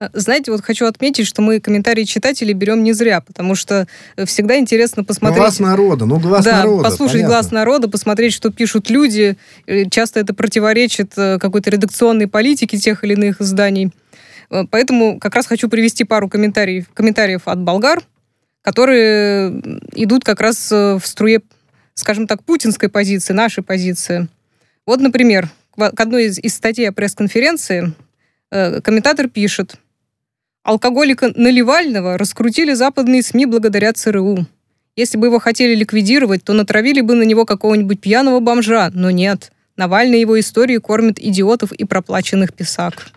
А, 0.00 0.10
знаете, 0.12 0.50
вот 0.50 0.62
хочу 0.62 0.86
отметить, 0.86 1.26
что 1.26 1.40
мы 1.40 1.60
комментарии 1.60 2.04
читателей 2.04 2.52
берем 2.52 2.82
не 2.82 2.92
зря, 2.92 3.20
потому 3.20 3.54
что 3.54 3.86
э, 4.16 4.26
всегда 4.26 4.58
интересно 4.58 5.04
посмотреть... 5.04 5.38
Глаз 5.38 5.60
народа, 5.60 6.04
ну 6.04 6.18
глаз 6.18 6.44
да, 6.44 6.58
народа, 6.58 6.82
послушать 6.82 7.22
понятно. 7.22 7.34
глаз 7.34 7.52
народа, 7.52 7.88
посмотреть, 7.88 8.32
что 8.32 8.50
пишут 8.50 8.90
люди. 8.90 9.36
Э, 9.66 9.88
часто 9.88 10.20
это 10.20 10.34
противоречит 10.34 11.12
э, 11.16 11.38
какой-то 11.38 11.70
редакционной 11.70 12.26
политике 12.26 12.76
тех 12.76 13.04
или 13.04 13.14
иных 13.14 13.40
изданий. 13.40 13.92
Поэтому 14.70 15.18
как 15.18 15.34
раз 15.34 15.46
хочу 15.46 15.68
привести 15.68 16.04
пару 16.04 16.28
комментариев, 16.28 16.86
комментариев 16.92 17.42
от 17.46 17.60
болгар, 17.60 18.02
которые 18.62 19.48
идут 19.94 20.22
как 20.22 20.40
раз 20.40 20.70
в 20.70 21.00
струе, 21.02 21.40
скажем 21.94 22.26
так, 22.26 22.44
путинской 22.44 22.88
позиции, 22.88 23.32
нашей 23.32 23.62
позиции. 23.64 24.28
Вот, 24.86 25.00
например, 25.00 25.48
к 25.76 26.00
одной 26.00 26.26
из, 26.26 26.38
из 26.38 26.54
статей 26.54 26.88
о 26.88 26.92
пресс-конференции 26.92 27.92
э, 28.50 28.80
комментатор 28.80 29.28
пишет, 29.28 29.76
алкоголика 30.62 31.32
Наливального 31.34 32.18
раскрутили 32.18 32.74
западные 32.74 33.22
СМИ 33.22 33.46
благодаря 33.46 33.92
ЦРУ. 33.92 34.46
Если 34.96 35.18
бы 35.18 35.26
его 35.26 35.38
хотели 35.38 35.74
ликвидировать, 35.74 36.44
то 36.44 36.52
натравили 36.52 37.00
бы 37.00 37.14
на 37.14 37.24
него 37.24 37.44
какого-нибудь 37.44 38.00
пьяного 38.00 38.40
бомжа, 38.40 38.90
но 38.94 39.10
нет. 39.10 39.50
Навальный 39.76 40.20
его 40.20 40.38
истории 40.38 40.78
кормит 40.78 41.18
идиотов 41.18 41.72
и 41.72 41.84
проплаченных 41.84 42.54
писак. 42.54 43.08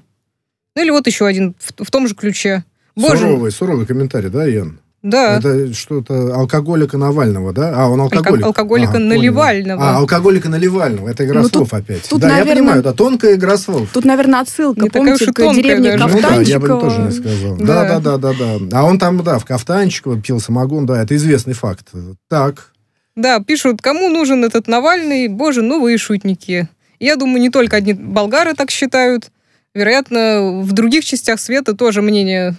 Ну 0.75 0.81
или 0.81 0.89
вот 0.89 1.05
еще 1.05 1.27
один 1.27 1.55
в, 1.59 1.83
в 1.83 1.91
том 1.91 2.07
же 2.07 2.15
ключе. 2.15 2.63
Боже. 2.95 3.17
Суровый, 3.17 3.51
суровый 3.51 3.85
комментарий, 3.85 4.29
да, 4.29 4.45
Ян? 4.45 4.79
Да. 5.07 5.37
Это 5.37 5.73
что-то 5.73 6.35
алкоголика 6.35 6.97
Навального, 6.97 7.53
да? 7.53 7.71
А, 7.73 7.87
он 7.87 8.01
алкоголик. 8.01 8.45
алкоголика 8.45 8.91
ага, 8.91 8.99
Наливального. 8.99 9.79
Понял. 9.79 9.89
А, 9.89 9.97
алкоголика 9.99 10.49
Наливального. 10.49 11.07
Это 11.07 11.25
игра 11.25 11.43
ну, 11.43 11.47
слов 11.47 11.69
тут, 11.69 11.79
опять. 11.79 12.09
Тут, 12.09 12.19
да, 12.19 12.27
наверное, 12.27 12.49
я 12.49 12.57
понимаю, 12.57 12.79
это 12.81 12.93
тонкая 12.93 13.35
игра 13.35 13.57
слов. 13.57 13.89
Тут, 13.93 14.03
наверное, 14.03 14.41
отсылка, 14.41 14.81
не 14.81 14.89
помните, 14.89 15.31
к 15.31 15.53
деревне 15.53 15.97
даже. 15.97 16.15
Ну 16.15 16.21
да, 16.21 16.35
я 16.41 16.59
бы 16.59 16.67
тоже 16.67 16.99
не 16.99 17.11
сказал. 17.11 17.55
Да. 17.55 17.65
да, 17.65 17.99
да, 17.99 18.17
да, 18.17 18.33
да, 18.33 18.57
да. 18.59 18.79
А 18.79 18.83
он 18.83 18.99
там, 18.99 19.23
да, 19.23 19.39
в 19.39 19.45
Кафтанчике 19.45 20.21
пил 20.21 20.41
самогон, 20.41 20.85
да, 20.85 21.01
это 21.01 21.15
известный 21.15 21.53
факт. 21.53 21.87
Так. 22.29 22.73
Да, 23.15 23.39
пишут, 23.39 23.81
кому 23.81 24.09
нужен 24.09 24.43
этот 24.43 24.67
Навальный, 24.67 25.29
боже, 25.29 25.61
ну 25.61 25.81
вы 25.81 25.97
шутники. 25.97 26.67
Я 26.99 27.15
думаю, 27.15 27.41
не 27.41 27.49
только 27.49 27.77
одни 27.77 27.93
болгары 27.93 28.55
так 28.55 28.71
считают. 28.71 29.31
Вероятно, 29.73 30.61
в 30.63 30.73
других 30.73 31.05
частях 31.05 31.39
света 31.39 31.75
тоже 31.75 32.01
мнения 32.01 32.57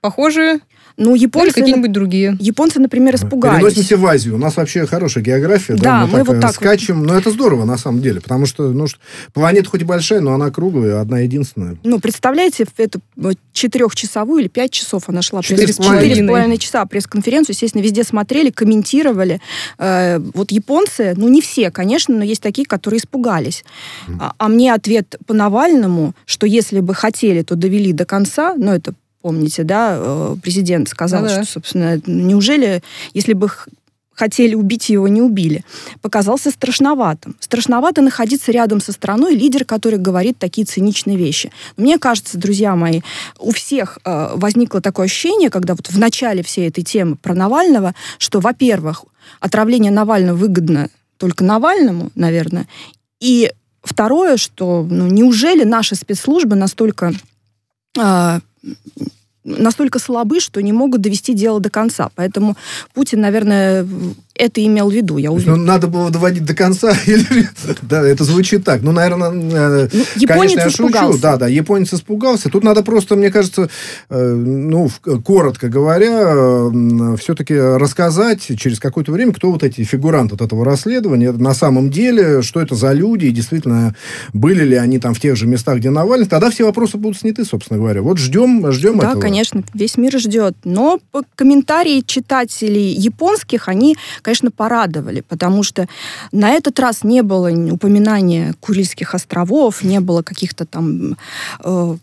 похожие. 0.00 0.60
Ну, 0.98 1.14
японцы... 1.14 1.46
Или 1.46 1.54
какие-нибудь 1.54 1.92
другие. 1.92 2.36
Японцы, 2.40 2.80
например, 2.80 3.14
испугались. 3.14 3.58
Переносимся 3.58 3.96
в 3.96 4.04
Азию. 4.04 4.34
У 4.34 4.38
нас 4.38 4.56
вообще 4.56 4.84
хорошая 4.84 5.22
география. 5.22 5.74
Да, 5.74 5.82
да 5.82 6.06
мы, 6.06 6.12
мы 6.12 6.18
так, 6.18 6.26
вот 6.26 6.36
э, 6.36 6.40
так 6.40 6.54
скачем. 6.54 7.04
Но 7.04 7.16
это 7.16 7.30
здорово, 7.30 7.64
на 7.64 7.78
самом 7.78 8.02
деле. 8.02 8.20
Потому 8.20 8.46
что, 8.46 8.70
ну, 8.70 8.86
планета 9.32 9.70
хоть 9.70 9.82
и 9.82 9.84
большая, 9.84 10.20
но 10.20 10.34
она 10.34 10.50
круглая, 10.50 11.00
одна 11.00 11.20
единственная. 11.20 11.76
Ну, 11.84 12.00
представляете, 12.00 12.66
эту 12.76 13.00
э, 13.16 13.30
четырехчасовую 13.52 14.40
или 14.40 14.48
пять 14.48 14.72
часов 14.72 15.04
она 15.06 15.22
шла. 15.22 15.40
Четыре 15.40 15.72
с 15.72 15.76
половиной 15.76 16.58
часа 16.58 16.84
пресс-конференцию. 16.84 17.54
Естественно, 17.54 17.82
везде 17.82 18.02
смотрели, 18.02 18.50
комментировали. 18.50 19.40
Э, 19.78 20.18
вот 20.34 20.50
японцы, 20.50 21.14
ну, 21.16 21.28
не 21.28 21.40
все, 21.40 21.70
конечно, 21.70 22.16
но 22.16 22.24
есть 22.24 22.42
такие, 22.42 22.66
которые 22.66 22.98
испугались. 22.98 23.64
Mm. 24.08 24.16
А, 24.18 24.32
а 24.36 24.48
мне 24.48 24.74
ответ 24.74 25.16
по 25.26 25.32
Навальному, 25.32 26.14
что 26.26 26.44
если 26.44 26.80
бы 26.80 26.92
хотели, 26.92 27.42
то 27.42 27.54
довели 27.54 27.92
до 27.92 28.04
конца, 28.04 28.54
но 28.56 28.74
это 28.74 28.94
помните, 29.22 29.64
да, 29.64 29.96
э, 29.98 30.36
президент 30.42 30.88
сказал, 30.88 31.22
ну, 31.22 31.28
да. 31.28 31.42
что, 31.42 31.52
собственно, 31.52 32.00
неужели, 32.06 32.82
если 33.14 33.32
бы 33.32 33.48
хотели 34.18 34.54
убить 34.54 34.88
его, 34.88 35.06
не 35.06 35.22
убили, 35.22 35.64
показался 36.02 36.50
страшноватым. 36.50 37.36
Страшновато 37.38 38.02
находиться 38.02 38.50
рядом 38.50 38.80
со 38.80 38.92
страной, 38.92 39.34
лидер, 39.34 39.64
который 39.64 39.98
говорит 39.98 40.38
такие 40.38 40.66
циничные 40.66 41.16
вещи. 41.16 41.52
Мне 41.76 41.98
кажется, 41.98 42.36
друзья 42.36 42.74
мои, 42.74 43.02
у 43.38 43.52
всех 43.52 43.98
э, 44.04 44.30
возникло 44.34 44.80
такое 44.80 45.06
ощущение, 45.06 45.50
когда 45.50 45.74
вот 45.74 45.88
в 45.88 45.98
начале 45.98 46.42
всей 46.42 46.68
этой 46.68 46.82
темы 46.82 47.14
про 47.14 47.34
Навального, 47.34 47.94
что, 48.18 48.40
во-первых, 48.40 49.04
отравление 49.38 49.92
Навального 49.92 50.36
выгодно 50.36 50.90
только 51.16 51.44
Навальному, 51.44 52.10
наверное, 52.16 52.66
и 53.20 53.52
второе, 53.82 54.36
что 54.36 54.86
ну, 54.88 55.06
неужели 55.06 55.62
наши 55.62 55.94
спецслужбы 55.94 56.56
настолько 56.56 57.12
э, 57.96 58.40
настолько 59.44 59.98
слабы, 59.98 60.40
что 60.40 60.60
не 60.60 60.72
могут 60.72 61.00
довести 61.00 61.34
дело 61.34 61.60
до 61.60 61.70
конца. 61.70 62.10
Поэтому 62.14 62.56
Путин, 62.94 63.20
наверное, 63.20 63.86
это 64.38 64.64
имел 64.64 64.90
в 64.90 64.92
виду, 64.92 65.18
я 65.18 65.32
уверен. 65.32 65.52
Ну, 65.52 65.64
надо 65.64 65.88
было 65.88 66.10
доводить 66.10 66.44
до 66.44 66.54
конца. 66.54 66.92
да, 67.82 68.06
это 68.06 68.24
звучит 68.24 68.64
так. 68.64 68.82
Ну, 68.82 68.92
наверное, 68.92 69.30
э, 69.32 69.88
ну, 69.92 70.26
конечно, 70.26 70.60
я 70.60 70.70
шучу. 70.70 71.18
Да, 71.18 71.36
да, 71.36 71.48
японец 71.48 71.92
испугался. 71.92 72.48
Тут 72.48 72.64
надо 72.64 72.82
просто, 72.82 73.16
мне 73.16 73.30
кажется, 73.30 73.68
э, 74.08 74.32
ну, 74.34 74.88
коротко 75.24 75.68
говоря, 75.68 76.22
э, 76.32 77.16
все-таки 77.20 77.54
рассказать 77.54 78.42
через 78.58 78.78
какое-то 78.78 79.12
время, 79.12 79.32
кто 79.32 79.50
вот 79.50 79.62
эти 79.62 79.82
фигуранты 79.82 80.34
вот 80.34 80.42
этого 80.42 80.64
расследования, 80.64 81.32
на 81.32 81.54
самом 81.54 81.90
деле, 81.90 82.42
что 82.42 82.60
это 82.60 82.74
за 82.74 82.92
люди, 82.92 83.26
и 83.26 83.30
действительно, 83.30 83.94
были 84.32 84.64
ли 84.64 84.76
они 84.76 84.98
там 84.98 85.14
в 85.14 85.20
тех 85.20 85.36
же 85.36 85.46
местах, 85.46 85.78
где 85.78 85.90
Навальный. 85.90 86.26
Тогда 86.26 86.50
все 86.50 86.64
вопросы 86.64 86.96
будут 86.96 87.18
сняты, 87.18 87.44
собственно 87.44 87.78
говоря. 87.78 88.02
Вот 88.02 88.18
ждем, 88.18 88.70
ждем 88.70 88.98
да, 88.98 89.08
этого. 89.08 89.14
Да, 89.16 89.20
конечно, 89.20 89.62
весь 89.74 89.96
мир 89.96 90.18
ждет. 90.18 90.54
Но 90.64 91.00
комментарии 91.34 92.02
читателей 92.06 92.92
японских, 92.92 93.68
они, 93.68 93.96
конечно, 94.28 94.50
порадовали, 94.50 95.22
потому 95.22 95.62
что 95.62 95.88
на 96.32 96.50
этот 96.50 96.78
раз 96.78 97.02
не 97.02 97.22
было 97.22 97.50
упоминания 97.72 98.54
Курильских 98.60 99.14
островов, 99.14 99.82
не 99.82 100.00
было 100.00 100.22
каких-то 100.22 100.66
там 100.66 101.16
э, 101.64 101.96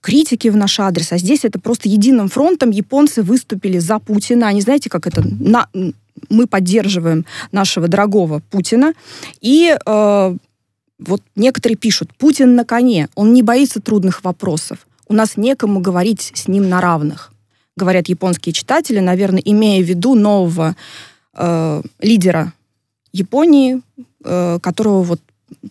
критики 0.00 0.46
в 0.46 0.56
наш 0.56 0.78
адрес, 0.78 1.10
а 1.10 1.18
здесь 1.18 1.44
это 1.44 1.58
просто 1.58 1.88
единым 1.88 2.28
фронтом 2.28 2.70
японцы 2.70 3.22
выступили 3.22 3.80
за 3.80 3.98
Путина. 3.98 4.46
Они, 4.46 4.60
знаете, 4.60 4.88
как 4.88 5.08
это, 5.08 5.24
на, 5.24 5.66
мы 6.30 6.46
поддерживаем 6.46 7.26
нашего 7.50 7.88
дорогого 7.88 8.42
Путина. 8.50 8.92
И 9.40 9.76
э, 9.84 10.36
вот 11.00 11.22
некоторые 11.34 11.76
пишут, 11.76 12.14
Путин 12.16 12.54
на 12.54 12.64
коне, 12.64 13.08
он 13.16 13.32
не 13.32 13.42
боится 13.42 13.80
трудных 13.80 14.22
вопросов. 14.22 14.86
У 15.08 15.14
нас 15.14 15.36
некому 15.36 15.80
говорить 15.80 16.30
с 16.32 16.46
ним 16.46 16.68
на 16.68 16.80
равных. 16.80 17.32
Говорят 17.76 18.08
японские 18.08 18.52
читатели, 18.52 19.00
наверное, 19.00 19.42
имея 19.44 19.82
в 19.82 19.86
виду 19.86 20.14
нового 20.14 20.76
э, 21.36 21.82
лидера 22.00 22.52
Японии, 23.12 23.82
э, 24.24 24.58
которого 24.60 25.02
вот 25.02 25.20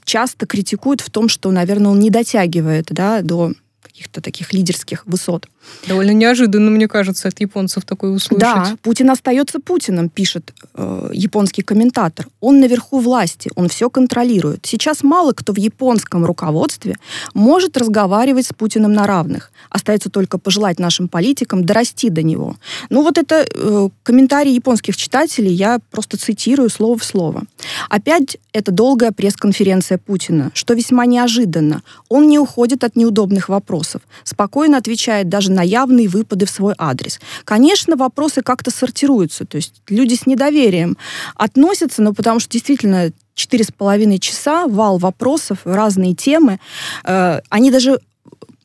часто 0.03 0.45
критикуют 0.45 1.01
в 1.01 1.10
том, 1.10 1.27
что, 1.27 1.51
наверное, 1.51 1.91
он 1.91 2.00
не 2.00 2.10
дотягивает 2.10 2.88
да, 2.89 3.22
до 3.22 3.53
каких-то 3.96 4.20
таких 4.20 4.52
лидерских 4.52 5.06
высот. 5.06 5.48
Довольно 5.88 6.12
неожиданно, 6.12 6.70
мне 6.70 6.88
кажется, 6.88 7.30
от 7.30 7.40
японцев 7.40 7.86
такое 7.86 8.12
услышать. 8.12 8.40
Да, 8.40 8.78
Путин 8.82 9.10
остается 9.10 9.60
Путиным, 9.60 10.10
пишет 10.10 10.54
э, 10.74 11.10
японский 11.14 11.62
комментатор. 11.62 12.28
Он 12.42 12.60
наверху 12.60 13.00
власти, 13.00 13.50
он 13.56 13.70
все 13.70 13.90
контролирует. 13.90 14.66
Сейчас 14.66 15.02
мало 15.02 15.32
кто 15.32 15.54
в 15.54 15.58
японском 15.58 16.25
руководстве 16.25 16.98
может 17.34 17.78
разговаривать 17.78 18.48
с 18.48 18.54
Путиным 18.54 18.92
на 18.92 19.08
равных. 19.08 19.52
Остается 19.70 20.10
только 20.10 20.38
пожелать 20.38 20.78
нашим 20.78 21.08
политикам 21.08 21.64
дорасти 21.64 22.10
до 22.10 22.22
него. 22.22 22.58
Ну 22.90 23.02
вот 23.02 23.18
это 23.18 23.46
э, 23.50 23.90
комментарий 24.04 24.54
японских 24.54 24.98
читателей, 24.98 25.54
я 25.54 25.80
просто 25.92 26.18
цитирую 26.18 26.70
слово 26.70 26.98
в 26.98 27.04
слово. 27.04 27.44
Опять 27.90 28.38
это 28.52 28.72
долгая 28.72 29.12
пресс-конференция 29.12 29.98
Путина, 29.98 30.52
что 30.54 30.74
весьма 30.74 31.06
неожиданно. 31.06 31.82
Он 32.10 32.28
не 32.28 32.40
уходит 32.40 32.84
от 32.84 32.96
неудобных 32.96 33.50
вопросов, 33.50 33.85
спокойно 34.24 34.77
отвечает 34.77 35.30
даже 35.30 35.51
на 35.51 35.62
явные 35.62 36.08
выпады 36.08 36.46
в 36.46 36.50
свой 36.50 36.74
адрес. 36.77 37.20
Конечно, 37.44 37.96
вопросы 37.96 38.42
как-то 38.42 38.72
сортируются, 38.72 39.46
то 39.46 39.58
есть 39.58 39.82
люди 39.89 40.15
с 40.15 40.25
недоверием 40.25 40.98
относятся, 41.36 42.01
но 42.01 42.13
потому 42.13 42.39
что 42.39 42.51
действительно 42.51 43.12
четыре 43.34 43.63
с 43.63 43.72
половиной 43.72 44.20
часа, 44.20 44.68
вал 44.68 44.98
вопросов, 44.98 45.60
разные 45.65 46.15
темы. 46.15 46.60
Э, 47.04 47.42
они 47.50 47.72
даже 47.72 48.00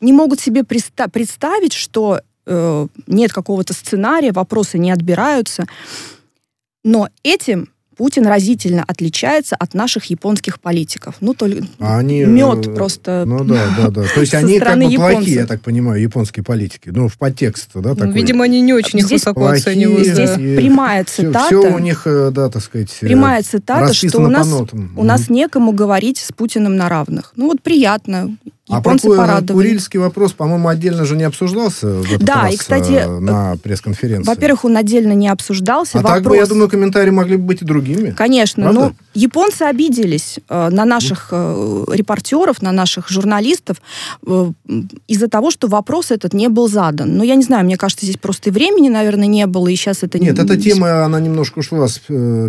не 0.00 0.12
могут 0.12 0.40
себе 0.40 0.64
представить, 0.64 1.72
что 1.72 2.20
э, 2.46 2.86
нет 3.06 3.32
какого-то 3.32 3.74
сценария, 3.74 4.32
вопросы 4.32 4.78
не 4.78 4.90
отбираются. 4.90 5.66
Но 6.84 7.08
этим 7.22 7.69
Путин 8.00 8.26
разительно 8.26 8.82
отличается 8.86 9.56
от 9.56 9.74
наших 9.74 10.06
японских 10.06 10.58
политиков. 10.58 11.16
Ну, 11.20 11.34
только 11.34 11.64
а 11.80 11.98
они, 11.98 12.24
мед 12.24 12.66
э, 12.66 12.74
просто 12.74 13.24
Ну 13.26 13.44
да, 13.44 13.62
да, 13.76 13.90
да. 13.90 14.04
То 14.14 14.20
есть 14.22 14.32
они 14.42 14.58
как 14.58 14.78
бы 14.78 14.84
японцев. 14.84 15.16
плохие, 15.16 15.36
я 15.36 15.46
так 15.46 15.60
понимаю, 15.60 16.00
японские 16.00 16.42
политики. 16.42 16.88
Ну, 16.88 17.08
в 17.08 17.18
подтекст, 17.18 17.72
да, 17.74 17.90
ну, 17.90 17.96
такой. 17.96 18.14
Видимо, 18.14 18.44
они 18.44 18.62
не 18.62 18.72
очень 18.72 19.00
их 19.00 19.10
высоко 19.10 19.40
плохие, 19.40 19.60
оценивают. 19.60 20.06
Здесь 20.06 20.30
да. 20.30 20.36
прямая 20.36 21.04
цитата. 21.04 21.44
Все, 21.44 21.60
все 21.60 21.74
у 21.74 21.78
них, 21.78 22.06
э, 22.06 22.30
да, 22.30 22.48
так 22.48 22.62
сказать, 22.62 22.88
э, 23.02 23.06
Прямая 23.06 23.42
цитата, 23.42 23.92
что 23.92 24.18
у 24.22 24.28
нас, 24.28 24.48
у 24.96 25.04
нас 25.04 25.28
некому 25.28 25.72
говорить 25.72 26.16
с 26.16 26.32
Путиным 26.32 26.76
на 26.76 26.88
равных. 26.88 27.34
Ну, 27.36 27.48
вот 27.48 27.60
приятно. 27.60 28.34
Японцы 28.70 29.06
а 29.06 29.10
про 29.10 29.16
порадовали. 29.16 29.52
Курильский 29.52 29.98
вопрос, 29.98 30.32
по-моему, 30.32 30.68
отдельно 30.68 31.04
же 31.04 31.16
не 31.16 31.24
обсуждался 31.24 32.00
да, 32.20 32.48
и, 32.48 32.56
кстати, 32.56 32.92
э, 32.92 33.18
на 33.18 33.56
пресс-конференции. 33.56 34.28
Во-первых, 34.28 34.64
он 34.64 34.76
отдельно 34.76 35.12
не 35.12 35.28
обсуждался. 35.28 35.98
А 35.98 36.02
Вопрос... 36.02 36.22
так 36.22 36.30
бы, 36.30 36.36
я 36.36 36.46
думаю, 36.46 36.68
комментарии 36.68 37.10
могли 37.10 37.36
бы 37.36 37.44
быть 37.44 37.62
и 37.62 37.64
другими. 37.64 38.10
Конечно. 38.10 38.64
Правда? 38.64 38.80
Ну, 38.80 38.92
японцы 39.14 39.62
обиделись 39.62 40.38
э, 40.48 40.68
на 40.70 40.84
наших 40.84 41.28
э, 41.32 41.84
репортеров, 41.92 42.62
на 42.62 42.72
наших 42.72 43.08
журналистов 43.08 43.78
из-за 45.08 45.28
того, 45.28 45.50
что 45.50 45.68
вопрос 45.68 46.10
этот 46.10 46.32
не 46.32 46.48
был 46.48 46.68
задан. 46.68 47.16
Но 47.16 47.24
я 47.24 47.34
не 47.34 47.42
знаю, 47.42 47.64
мне 47.64 47.76
кажется, 47.76 48.06
здесь 48.06 48.18
просто 48.18 48.50
и 48.50 48.52
времени, 48.52 48.88
наверное, 48.88 49.26
не 49.26 49.46
было, 49.46 49.68
и 49.68 49.76
сейчас 49.76 50.02
это... 50.02 50.18
Нет, 50.18 50.36
не... 50.36 50.44
эта 50.44 50.56
тема, 50.56 51.04
она 51.04 51.20
немножко 51.20 51.60
ушла 51.60 51.88
с 51.88 52.00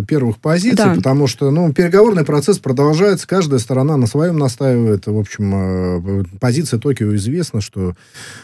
первых 0.06 0.38
позиций, 0.38 0.76
да. 0.76 0.94
потому 0.94 1.26
что, 1.26 1.50
ну, 1.50 1.72
переговорный 1.72 2.24
процесс 2.24 2.58
продолжается, 2.58 3.26
каждая 3.26 3.58
сторона 3.58 3.96
на 3.96 4.06
своем 4.06 4.38
настаивает, 4.38 5.06
в 5.06 5.18
общем, 5.18 6.00
позиция 6.40 6.78
Токио 6.78 7.14
известно, 7.16 7.60
что 7.60 7.94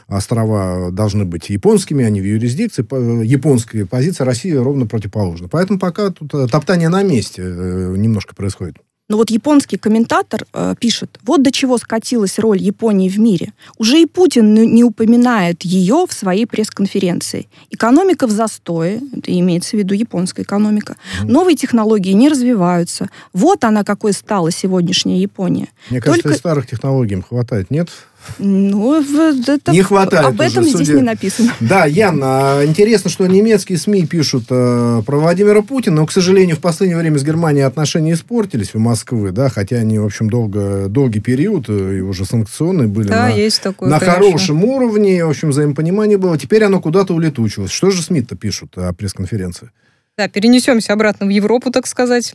острова 0.06 0.90
должны 0.90 1.25
быть 1.25 1.50
японскими, 1.50 2.04
они 2.04 2.20
в 2.20 2.25
юрисдикции. 2.25 2.82
Японская 3.25 3.87
позиция 3.87 4.25
России 4.25 4.52
ровно 4.52 4.87
противоположна. 4.87 5.48
Поэтому 5.48 5.78
пока 5.78 6.11
тут 6.11 6.35
э, 6.35 6.46
топтание 6.48 6.88
на 6.88 7.02
месте 7.02 7.42
э, 7.42 7.94
немножко 7.96 8.35
происходит. 8.35 8.76
Но 9.09 9.16
вот 9.16 9.31
японский 9.31 9.79
комментатор 9.79 10.44
э, 10.53 10.75
пишет, 10.79 11.18
вот 11.25 11.42
до 11.42 11.51
чего 11.51 11.79
скатилась 11.79 12.38
роль 12.38 12.59
Японии 12.59 13.09
в 13.09 13.18
мире. 13.18 13.55
Уже 13.79 14.03
и 14.03 14.07
Путин 14.07 14.53
не 14.53 14.85
упоминает 14.85 15.62
ее 15.62 16.05
в 16.07 16.12
своей 16.12 16.44
пресс-конференции. 16.44 17.49
Экономика 17.71 18.27
в 18.27 18.31
застое, 18.31 19.01
это 19.16 19.38
имеется 19.38 19.77
в 19.77 19.79
виду 19.79 19.94
японская 19.94 20.44
экономика. 20.44 20.97
Mm-hmm. 21.23 21.31
Новые 21.31 21.57
технологии 21.57 22.12
не 22.12 22.29
развиваются. 22.29 23.09
Вот 23.33 23.64
она 23.64 23.83
какой 23.83 24.12
стала 24.12 24.51
сегодняшняя 24.51 25.18
Япония. 25.18 25.68
Мне 25.88 26.03
кажется, 26.03 26.25
Только... 26.25 26.37
и 26.37 26.38
старых 26.38 26.66
технологий 26.66 27.23
хватает, 27.27 27.71
нет? 27.71 27.88
Ну, 28.38 29.00
это, 29.00 29.72
не 29.72 29.82
хватает. 29.82 30.26
Об 30.26 30.40
этом 30.40 30.64
уже, 30.64 30.74
здесь 30.74 30.88
не 30.88 31.02
написано. 31.02 31.52
Да, 31.60 31.86
Ян, 31.86 32.20
а 32.22 32.64
интересно, 32.64 33.10
что 33.10 33.26
немецкие 33.26 33.78
СМИ 33.78 34.06
пишут 34.06 34.44
э, 34.50 35.02
про 35.04 35.18
Владимира 35.18 35.62
Путина, 35.62 35.96
но, 35.96 36.06
к 36.06 36.12
сожалению, 36.12 36.56
в 36.56 36.60
последнее 36.60 36.98
время 36.98 37.18
с 37.18 37.24
Германией 37.24 37.64
отношения 37.64 38.12
испортились 38.12 38.74
у 38.74 38.78
Москвы, 38.78 39.32
да, 39.32 39.48
хотя 39.48 39.76
они, 39.76 39.98
в 39.98 40.04
общем, 40.04 40.30
долго, 40.30 40.86
долгий 40.88 41.20
период 41.20 41.66
э, 41.68 41.98
и 41.98 42.00
уже 42.00 42.24
санкционные 42.24 42.88
были 42.88 43.08
да, 43.08 43.28
на, 43.28 43.28
есть 43.28 43.62
такое, 43.62 43.88
на 43.88 43.98
конечно. 43.98 44.22
хорошем 44.22 44.64
уровне, 44.64 45.24
в 45.24 45.30
общем, 45.30 45.50
взаимопонимание 45.50 46.18
было. 46.18 46.38
Теперь 46.38 46.64
оно 46.64 46.80
куда-то 46.80 47.14
улетучилось. 47.14 47.70
Что 47.70 47.90
же 47.90 48.02
СМИ-то 48.02 48.36
пишут 48.36 48.76
о 48.76 48.92
пресс-конференции? 48.92 49.70
Да, 50.16 50.28
перенесемся 50.28 50.92
обратно 50.92 51.26
в 51.26 51.30
Европу, 51.30 51.70
так 51.70 51.86
сказать. 51.86 52.34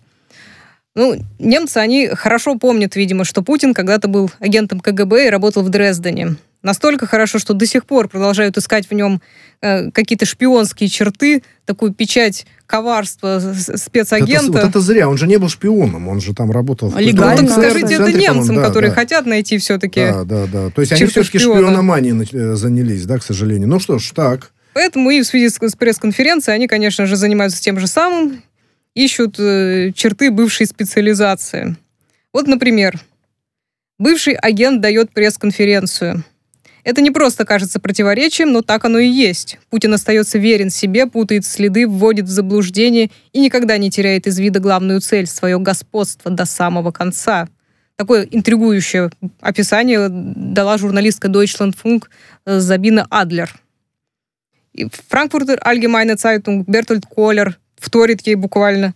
Ну, 0.96 1.16
немцы, 1.40 1.78
они 1.78 2.08
хорошо 2.08 2.56
помнят, 2.58 2.96
видимо, 2.96 3.26
что 3.26 3.42
Путин 3.42 3.74
когда-то 3.74 4.08
был 4.08 4.30
агентом 4.40 4.80
КГБ 4.80 5.28
и 5.28 5.30
работал 5.30 5.64
в 5.64 5.70
Дрездене. 5.70 6.36
Настолько 6.62 7.08
хорошо, 7.08 7.40
что 7.40 7.54
до 7.54 7.66
сих 7.66 7.86
пор 7.86 8.08
продолжают 8.08 8.58
искать 8.58 8.90
в 8.90 8.94
нем 8.94 9.22
э, 9.62 9.92
какие-то 9.92 10.26
шпионские 10.26 10.88
черты, 10.88 11.44
такую 11.66 11.94
печать 11.94 12.46
коварства 12.68 13.42
спецагента. 13.42 14.46
Это, 14.46 14.52
вот 14.52 14.70
это 14.70 14.80
зря, 14.80 15.10
он 15.10 15.18
же 15.18 15.28
не 15.28 15.38
был 15.38 15.50
шпионом, 15.50 16.08
он 16.08 16.22
же 16.22 16.34
там 16.34 16.52
работал 16.52 16.90
в 16.90 16.98
Легально. 16.98 17.42
Ну, 17.42 17.48
так 17.50 17.58
скажите 17.58 17.96
это 17.96 18.14
немцам, 18.14 18.56
да, 18.56 18.64
которые 18.64 18.92
да. 18.92 18.96
хотят 18.96 19.26
найти 19.26 19.58
все-таки 19.58 20.00
Да, 20.00 20.24
да, 20.24 20.46
да. 20.46 20.70
То 20.70 20.82
есть 20.82 20.94
они 20.94 21.06
все-таки 21.06 21.38
шпиона. 21.38 21.68
шпиономанией 21.68 22.30
э, 22.32 22.56
занялись, 22.56 23.06
да, 23.06 23.18
к 23.18 23.24
сожалению. 23.24 23.68
Ну 23.68 23.80
что 23.80 24.00
ж, 24.00 24.12
так. 24.16 24.52
Поэтому 24.74 25.10
и 25.10 25.22
в 25.22 25.26
связи 25.26 25.50
с 25.50 25.76
пресс-конференцией 25.76 26.56
они, 26.56 26.68
конечно 26.68 27.08
же, 27.08 27.16
занимаются 27.16 27.62
тем 27.62 27.78
же 27.78 27.88
самым, 27.88 28.42
ищут 28.96 29.40
э, 29.40 29.92
черты 29.94 30.32
бывшей 30.32 30.66
специализации. 30.66 31.76
Вот, 32.32 32.48
например, 32.48 33.00
бывший 34.00 34.34
агент 34.34 34.82
дает 34.82 35.12
пресс-конференцию. 35.12 36.24
Это 36.84 37.02
не 37.02 37.12
просто 37.12 37.46
кажется 37.46 37.80
противоречием, 37.80 38.52
но 38.52 38.62
так 38.62 38.84
оно 38.84 39.00
и 39.00 39.08
есть. 39.08 39.58
Путин 39.70 39.94
остается 39.94 40.38
верен 40.38 40.70
себе, 40.70 41.08
путает 41.08 41.46
следы, 41.46 41.88
вводит 41.88 42.26
в 42.26 42.30
заблуждение 42.30 43.10
и 43.32 43.40
никогда 43.40 43.78
не 43.78 43.90
теряет 43.90 44.28
из 44.28 44.38
вида 44.38 44.60
главную 44.60 45.00
цель– 45.00 45.26
свое 45.28 45.58
господство 45.60 46.30
до 46.30 46.46
самого 46.46 46.92
конца. 46.92 47.48
Такое 47.96 48.28
интригующее 48.30 49.12
описание 49.40 50.10
дала 50.10 50.78
журналистка 50.78 51.30
Deutschlandfunk 51.30 52.06
э, 52.46 52.60
Забина 52.60 53.08
Адлер. 53.10 53.54
И 54.74 54.86
Frankfurter 54.86 55.60
Allgemeine 55.64 56.16
Zeitung 56.16 56.66
Бертольд 56.68 57.06
Колер 57.06 57.60
вторит 57.84 58.26
ей 58.26 58.36
буквально. 58.36 58.94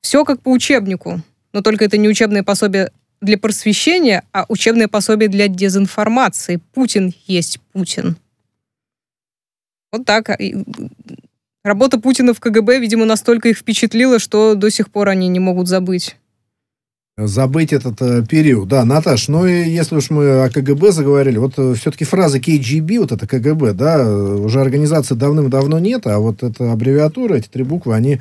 Все 0.00 0.24
как 0.24 0.40
по 0.40 0.50
учебнику, 0.50 1.22
но 1.52 1.62
только 1.62 1.84
это 1.84 1.96
не 1.96 2.08
учебное 2.08 2.42
пособие 2.42 2.90
для 3.20 3.38
просвещения, 3.38 4.22
а 4.32 4.44
учебное 4.48 4.88
пособие 4.88 5.28
для 5.28 5.48
дезинформации. 5.48 6.60
Путин 6.74 7.14
есть 7.26 7.60
Путин. 7.72 8.16
Вот 9.92 10.04
так. 10.04 10.30
Работа 11.62 11.98
Путина 11.98 12.34
в 12.34 12.40
КГБ, 12.40 12.80
видимо, 12.80 13.06
настолько 13.06 13.48
их 13.48 13.56
впечатлила, 13.56 14.18
что 14.18 14.54
до 14.54 14.70
сих 14.70 14.90
пор 14.90 15.08
они 15.08 15.28
не 15.28 15.38
могут 15.38 15.68
забыть 15.68 16.16
забыть 17.16 17.72
этот 17.72 18.02
э, 18.02 18.24
период. 18.28 18.68
Да, 18.68 18.84
Наташ, 18.84 19.28
ну 19.28 19.46
и 19.46 19.68
если 19.68 19.96
уж 19.96 20.10
мы 20.10 20.44
о 20.44 20.50
КГБ 20.50 20.90
заговорили, 20.90 21.38
вот 21.38 21.54
э, 21.56 21.74
все-таки 21.74 22.04
фраза 22.04 22.38
KGB, 22.38 22.98
вот 22.98 23.12
это 23.12 23.26
КГБ, 23.26 23.72
да, 23.74 24.08
уже 24.08 24.60
организации 24.60 25.14
давным-давно 25.14 25.78
нет, 25.78 26.06
а 26.06 26.18
вот 26.18 26.42
эта 26.42 26.72
аббревиатура, 26.72 27.34
эти 27.34 27.48
три 27.48 27.62
буквы, 27.62 27.94
они 27.94 28.20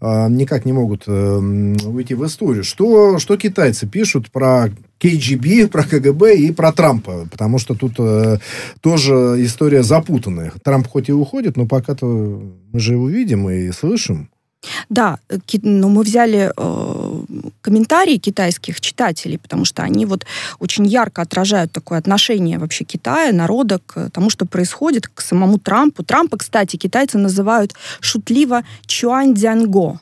э, 0.00 0.28
никак 0.28 0.64
не 0.64 0.72
могут 0.72 1.04
э, 1.06 1.38
уйти 1.86 2.14
в 2.14 2.26
историю. 2.26 2.64
Что, 2.64 3.20
что 3.20 3.36
китайцы 3.36 3.86
пишут 3.86 4.32
про 4.32 4.68
КГБ, 4.98 5.68
про 5.68 5.84
КГБ 5.84 6.36
и 6.36 6.50
про 6.50 6.72
Трампа, 6.72 7.28
потому 7.30 7.58
что 7.58 7.76
тут 7.76 7.94
э, 7.98 8.38
тоже 8.80 9.36
история 9.44 9.84
запутанная. 9.84 10.52
Трамп 10.64 10.88
хоть 10.88 11.08
и 11.08 11.12
уходит, 11.12 11.56
но 11.56 11.66
пока-то 11.66 12.06
мы 12.06 12.80
же 12.80 12.94
его 12.94 13.08
видим 13.08 13.48
и 13.48 13.70
слышим. 13.70 14.28
Да, 14.88 15.18
э, 15.28 15.38
но 15.62 15.88
мы 15.88 16.02
взяли 16.02 16.52
э, 16.56 17.24
комментарии 17.60 18.16
китайских 18.16 18.80
читателей, 18.80 19.38
потому 19.38 19.64
что 19.64 19.82
они 19.82 20.06
вот 20.06 20.26
очень 20.58 20.86
ярко 20.86 21.22
отражают 21.22 21.72
такое 21.72 21.98
отношение 21.98 22.58
вообще 22.58 22.84
Китая, 22.84 23.32
народа 23.32 23.80
к 23.86 24.10
тому, 24.10 24.30
что 24.30 24.46
происходит, 24.46 25.08
к 25.08 25.20
самому 25.20 25.58
Трампу. 25.58 26.02
Трампа, 26.02 26.36
кстати, 26.36 26.76
китайцы 26.76 27.18
называют 27.18 27.74
шутливо 28.00 28.62
Чуань 28.86 29.34
Дзянго. 29.34 30.00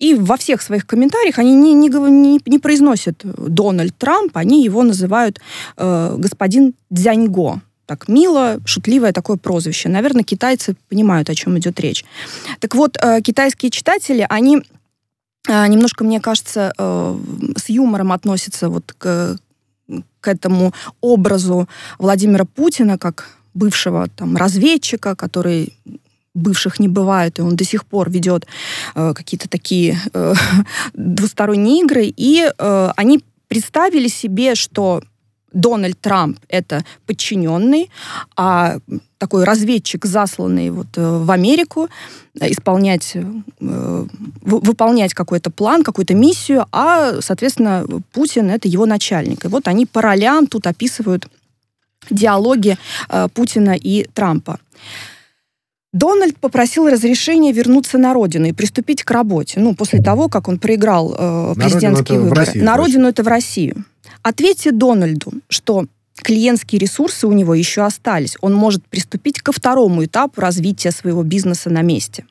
И 0.00 0.14
во 0.14 0.36
всех 0.36 0.62
своих 0.62 0.86
комментариях 0.86 1.38
они 1.38 1.54
не, 1.54 1.74
не, 1.74 1.88
не, 1.88 2.40
не 2.46 2.58
произносят 2.58 3.20
Дональд 3.22 3.94
Трамп, 3.98 4.36
они 4.36 4.64
его 4.64 4.82
называют 4.82 5.38
э, 5.76 6.14
господин 6.18 6.74
Дзяньго. 6.88 7.60
Так 7.90 8.06
мило, 8.06 8.60
шутливое 8.64 9.12
такое 9.12 9.36
прозвище. 9.36 9.88
Наверное, 9.88 10.22
китайцы 10.22 10.76
понимают, 10.88 11.28
о 11.28 11.34
чем 11.34 11.58
идет 11.58 11.80
речь. 11.80 12.04
Так 12.60 12.76
вот, 12.76 12.96
э, 13.02 13.20
китайские 13.20 13.72
читатели, 13.72 14.24
они 14.28 14.58
э, 15.48 15.66
немножко, 15.66 16.04
мне 16.04 16.20
кажется, 16.20 16.72
э, 16.78 17.18
с 17.56 17.68
юмором 17.68 18.12
относятся 18.12 18.68
вот 18.68 18.94
к, 18.96 19.36
к 20.20 20.28
этому 20.28 20.72
образу 21.00 21.68
Владимира 21.98 22.44
Путина 22.44 22.96
как 22.96 23.28
бывшего 23.54 24.06
там 24.06 24.36
разведчика, 24.36 25.16
который 25.16 25.76
бывших 26.32 26.78
не 26.78 26.86
бывает, 26.86 27.40
и 27.40 27.42
он 27.42 27.56
до 27.56 27.64
сих 27.64 27.84
пор 27.84 28.08
ведет 28.08 28.46
какие-то 28.94 29.48
такие 29.48 29.98
двусторонние 30.94 31.82
игры, 31.82 32.04
и 32.16 32.48
они 32.96 33.24
представили 33.48 34.06
себе, 34.06 34.54
что 34.54 35.02
Дональд 35.52 36.00
Трамп 36.00 36.38
это 36.48 36.84
подчиненный, 37.06 37.90
а 38.36 38.78
такой 39.18 39.44
разведчик, 39.44 40.06
засланный 40.06 40.70
вот 40.70 40.86
э, 40.96 41.18
в 41.18 41.30
Америку, 41.30 41.88
исполнять, 42.34 43.12
э, 43.14 44.06
выполнять 44.40 45.12
какой-то 45.12 45.50
план, 45.50 45.82
какую-то 45.82 46.14
миссию, 46.14 46.66
а, 46.72 47.20
соответственно, 47.20 47.84
Путин 48.12 48.50
это 48.50 48.66
его 48.66 48.86
начальник. 48.86 49.44
И 49.44 49.48
вот 49.48 49.68
они 49.68 49.84
по 49.84 50.00
ролям 50.00 50.46
тут 50.46 50.66
описывают 50.66 51.28
диалоги 52.08 52.78
э, 53.08 53.28
Путина 53.34 53.76
и 53.76 54.04
Трампа. 54.14 54.58
Дональд 55.92 56.38
попросил 56.38 56.88
разрешения 56.88 57.52
вернуться 57.52 57.98
на 57.98 58.14
родину 58.14 58.46
и 58.46 58.52
приступить 58.52 59.02
к 59.02 59.10
работе. 59.10 59.58
Ну, 59.58 59.74
после 59.74 60.00
того, 60.00 60.28
как 60.28 60.46
он 60.46 60.58
проиграл 60.58 61.14
э, 61.18 61.54
президентские 61.56 62.20
выборы. 62.20 62.42
Россию, 62.42 62.64
на 62.64 62.76
родину 62.76 63.08
это 63.08 63.24
в 63.24 63.28
Россию. 63.28 63.84
Ответьте 64.22 64.72
Дональду, 64.72 65.32
что 65.48 65.86
клиентские 66.14 66.78
ресурсы 66.78 67.26
у 67.26 67.32
него 67.32 67.54
еще 67.54 67.82
остались. 67.82 68.36
Он 68.40 68.54
может 68.54 68.86
приступить 68.86 69.40
ко 69.40 69.52
второму 69.52 70.04
этапу 70.04 70.40
развития 70.40 70.90
своего 70.90 71.22
бизнеса 71.22 71.70
на 71.70 71.82
месте. 71.82 72.26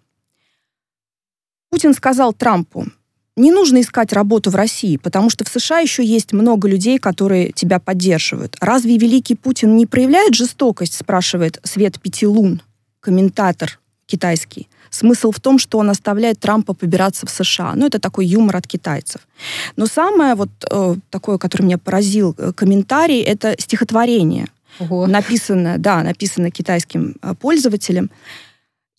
Путин 1.70 1.94
сказал 1.94 2.34
Трампу, 2.34 2.88
не 3.36 3.52
нужно 3.52 3.80
искать 3.80 4.12
работу 4.12 4.50
в 4.50 4.56
России, 4.56 4.98
потому 4.98 5.30
что 5.30 5.46
в 5.46 5.48
США 5.48 5.80
еще 5.80 6.04
есть 6.04 6.34
много 6.34 6.68
людей, 6.68 6.98
которые 6.98 7.52
тебя 7.54 7.80
поддерживают. 7.80 8.58
Разве 8.60 8.98
великий 8.98 9.36
Путин 9.36 9.78
не 9.78 9.86
проявляет 9.86 10.34
жестокость, 10.36 10.96
спрашивает 10.96 11.60
Свет 11.64 12.02
Пяти 12.02 12.28
Лун, 12.28 12.62
комментатор 13.00 13.80
китайский. 14.08 14.68
Смысл 14.90 15.32
в 15.32 15.40
том, 15.40 15.60
что 15.60 15.78
он 15.78 15.90
оставляет 15.90 16.40
Трампа 16.40 16.74
побираться 16.74 17.26
в 17.26 17.30
США. 17.30 17.74
Ну, 17.76 17.86
это 17.86 18.00
такой 18.00 18.26
юмор 18.26 18.58
от 18.58 18.68
китайцев. 18.68 19.28
Но 19.76 19.86
самое 19.86 20.36
вот 20.36 20.50
э, 20.70 20.96
такое, 21.10 21.38
которое 21.38 21.66
меня 21.66 21.78
поразил 21.78 22.36
э, 22.38 22.54
комментарий, 22.54 23.22
это 23.22 23.56
стихотворение. 23.60 24.48
Ого. 24.80 25.08
Написанное, 25.08 25.78
да, 25.78 26.04
написанное 26.04 26.52
китайским 26.52 27.16
э, 27.22 27.36
пользователем. 27.36 28.10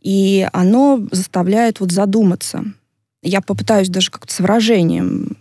И 0.00 0.48
оно 0.52 1.06
заставляет 1.10 1.80
вот 1.80 1.92
задуматься. 1.92 2.64
Я 3.22 3.40
попытаюсь 3.40 3.88
даже 3.88 4.10
как-то 4.10 4.32
с 4.32 4.38
выражением 4.38 5.36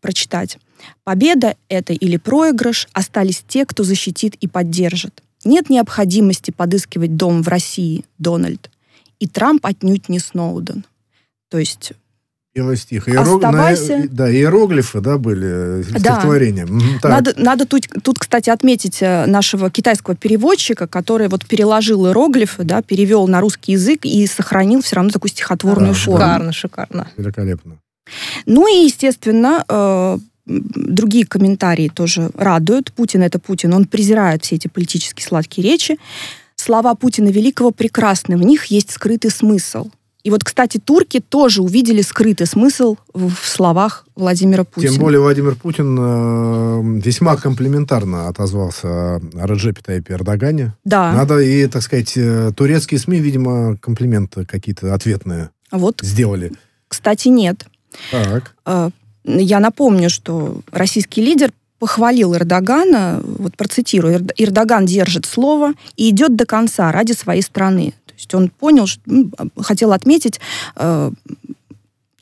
прочитать. 0.00 0.58
Победа 1.04 1.56
это 1.68 1.94
или 1.94 2.18
проигрыш 2.18 2.88
остались 2.92 3.42
те, 3.48 3.64
кто 3.64 3.84
защитит 3.84 4.34
и 4.34 4.46
поддержит. 4.46 5.22
Нет 5.44 5.70
необходимости 5.70 6.50
подыскивать 6.50 7.16
дом 7.16 7.42
в 7.42 7.48
России, 7.48 8.04
Дональд. 8.18 8.70
И 9.20 9.26
Трамп 9.26 9.64
отнюдь 9.66 10.08
не 10.08 10.18
Сноуден. 10.18 10.84
То 11.50 11.58
есть 11.58 11.92
Белый 12.54 12.76
стих. 12.76 13.08
Иерог... 13.08 13.42
Оставайся. 13.42 13.98
На... 13.98 14.08
Да, 14.08 14.30
иероглифы, 14.32 15.00
да, 15.00 15.18
были, 15.18 15.80
э, 15.80 15.82
Да. 15.90 15.98
стихотворения. 15.98 16.68
Так. 17.02 17.10
надо, 17.10 17.34
надо 17.36 17.66
тут, 17.66 17.88
тут, 18.04 18.20
кстати, 18.20 18.48
отметить 18.48 18.98
э, 19.00 19.26
нашего 19.26 19.70
китайского 19.70 20.14
переводчика, 20.14 20.86
который 20.86 21.26
вот 21.28 21.44
переложил 21.46 22.06
иероглифы, 22.06 22.62
да, 22.62 22.80
перевел 22.80 23.26
на 23.26 23.40
русский 23.40 23.72
язык 23.72 24.04
и 24.04 24.24
сохранил 24.28 24.82
все 24.82 24.96
равно 24.96 25.10
такую 25.10 25.30
стихотворную 25.32 25.94
Да, 25.94 25.98
форму. 25.98 26.18
Шикарно, 26.18 26.52
шикарно. 26.52 27.08
Великолепно. 27.16 27.78
Ну 28.46 28.68
и, 28.72 28.84
естественно, 28.84 29.64
э, 29.68 30.18
другие 30.46 31.26
комментарии 31.26 31.88
тоже 31.88 32.30
радуют. 32.34 32.92
Путин 32.92 33.22
это 33.22 33.40
Путин, 33.40 33.74
он 33.74 33.86
презирает 33.86 34.44
все 34.44 34.54
эти 34.54 34.68
политические 34.68 35.26
сладкие 35.26 35.68
речи. 35.68 35.98
Слова 36.64 36.94
Путина 36.94 37.28
Великого 37.28 37.72
прекрасны, 37.72 38.38
в 38.38 38.42
них 38.42 38.64
есть 38.66 38.90
скрытый 38.90 39.30
смысл. 39.30 39.90
И 40.22 40.30
вот, 40.30 40.42
кстати, 40.42 40.78
турки 40.78 41.20
тоже 41.20 41.60
увидели 41.60 42.00
скрытый 42.00 42.46
смысл 42.46 42.96
в 43.12 43.34
словах 43.44 44.06
Владимира 44.16 44.64
Путина. 44.64 44.92
Тем 44.94 45.02
более 45.02 45.20
Владимир 45.20 45.56
Путин 45.56 45.94
э, 46.00 47.00
весьма 47.04 47.36
комплиментарно 47.36 48.28
отозвался 48.28 49.16
о 49.16 49.46
Реджепе 49.46 49.82
Таyyипе 49.82 50.14
Эрдогане. 50.14 50.72
Да, 50.86 51.12
Надо 51.12 51.38
и, 51.40 51.66
так 51.66 51.82
сказать, 51.82 52.14
э, 52.16 52.52
турецкие 52.56 52.98
СМИ, 52.98 53.18
видимо, 53.18 53.76
комплименты 53.76 54.46
какие-то 54.46 54.94
ответные 54.94 55.50
вот, 55.70 56.00
сделали. 56.00 56.52
кстати, 56.88 57.28
нет. 57.28 57.66
Так. 58.10 58.54
Э, 58.64 58.88
Я 59.26 59.60
напомню, 59.60 60.08
что 60.08 60.62
российский 60.72 61.20
лидер 61.20 61.52
похвалил 61.84 62.34
Эрдогана, 62.34 63.20
вот 63.22 63.58
процитирую, 63.58 64.14
«Эрд- 64.14 64.32
Эрдоган 64.38 64.86
держит 64.86 65.26
слово 65.26 65.74
и 65.98 66.08
идет 66.08 66.34
до 66.34 66.46
конца 66.46 66.90
ради 66.90 67.12
своей 67.12 67.42
страны. 67.42 67.92
То 68.06 68.14
есть 68.14 68.34
он 68.34 68.48
понял, 68.48 68.86
что, 68.86 69.02
м, 69.06 69.30
хотел 69.60 69.92
отметить, 69.92 70.40
э, 70.76 71.10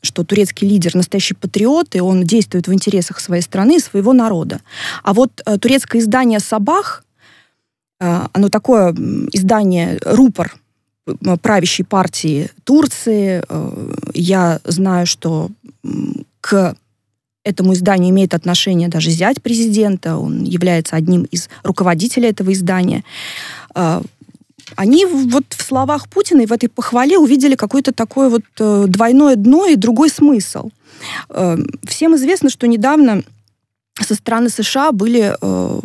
что 0.01 0.23
турецкий 0.25 0.67
лидер 0.67 0.95
настоящий 0.95 1.33
патриот, 1.33 1.95
и 1.95 2.01
он 2.01 2.23
действует 2.23 2.67
в 2.67 2.73
интересах 2.73 3.21
своей 3.21 3.41
страны 3.41 3.77
и 3.77 3.79
своего 3.79 4.11
народа. 4.11 4.59
А 5.01 5.13
вот 5.13 5.31
э, 5.45 5.57
турецкое 5.57 6.01
издание 6.01 6.41
«Сабах», 6.41 7.05
э, 8.01 8.27
оно 8.33 8.49
такое 8.49 8.93
издание, 9.31 9.97
рупор 10.05 10.57
правящей 11.41 11.85
партии 11.85 12.49
Турции. 12.65 13.41
Я 14.13 14.59
знаю, 14.65 15.05
что 15.05 15.51
к 16.41 16.75
этому 17.43 17.73
изданию 17.73 18.09
имеет 18.09 18.33
отношение 18.33 18.87
даже 18.87 19.09
зять 19.09 19.41
президента, 19.41 20.17
он 20.17 20.43
является 20.43 20.95
одним 20.95 21.23
из 21.23 21.49
руководителей 21.63 22.29
этого 22.29 22.51
издания. 22.53 23.03
Э, 23.75 24.01
Они 24.75 25.05
вот 25.05 25.45
в 25.49 25.61
словах 25.61 26.07
Путина 26.07 26.41
и 26.41 26.45
в 26.45 26.53
этой 26.53 26.67
похвале 26.69 27.17
увидели 27.17 27.55
какое-то 27.55 27.91
такое 27.91 28.29
вот 28.29 28.43
э, 28.59 28.85
двойное 28.87 29.35
дно 29.35 29.67
и 29.67 29.75
другой 29.75 30.09
смысл. 30.09 30.69
Э, 31.29 31.57
Всем 31.87 32.15
известно, 32.15 32.49
что 32.49 32.67
недавно 32.67 33.23
со 34.01 34.15
стороны 34.15 34.49
США 34.49 34.91
были 34.91 35.35
э, 35.41 35.79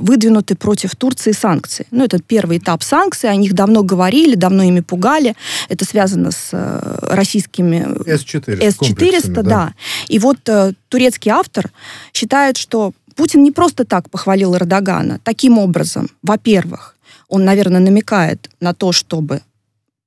выдвинуты 0.00 0.54
против 0.54 0.96
Турции 0.96 1.32
санкции. 1.32 1.86
Ну, 1.90 2.04
это 2.04 2.18
первый 2.20 2.58
этап 2.58 2.82
санкций, 2.82 3.30
о 3.30 3.36
них 3.36 3.54
давно 3.54 3.82
говорили, 3.82 4.34
давно 4.34 4.62
ими 4.62 4.80
пугали. 4.80 5.34
Это 5.68 5.84
связано 5.84 6.30
с 6.30 6.50
э, 6.52 6.98
российскими 7.02 7.86
С-400. 8.06 8.70
С-400, 8.70 8.76
комплексами, 8.76 9.42
да. 9.42 9.74
И 10.08 10.18
вот 10.18 10.48
э, 10.48 10.72
турецкий 10.88 11.30
автор 11.30 11.70
считает, 12.12 12.56
что 12.56 12.92
Путин 13.16 13.42
не 13.42 13.52
просто 13.52 13.84
так 13.84 14.08
похвалил 14.10 14.54
Эрдогана. 14.56 15.20
Таким 15.22 15.58
образом, 15.58 16.08
во-первых, 16.22 16.96
он, 17.28 17.44
наверное, 17.44 17.80
намекает 17.80 18.50
на 18.60 18.74
то, 18.74 18.92
чтобы 18.92 19.42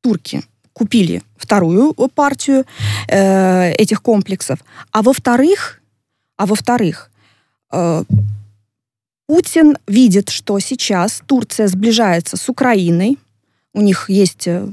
турки 0.02 0.44
купили 0.74 1.22
вторую 1.38 1.94
партию 2.16 2.66
э, 3.08 3.72
этих 3.74 4.02
комплексов. 4.02 4.60
А 4.92 5.02
во-вторых, 5.02 5.82
а 6.38 6.46
во-вторых, 6.46 7.12
э, 7.72 8.04
Путин 9.28 9.78
видит, 9.88 10.30
что 10.30 10.60
сейчас 10.60 11.22
Турция 11.26 11.68
сближается 11.68 12.38
с 12.38 12.50
Украиной, 12.50 13.18
у 13.74 13.82
них 13.82 14.10
есть 14.10 14.48
э, 14.48 14.68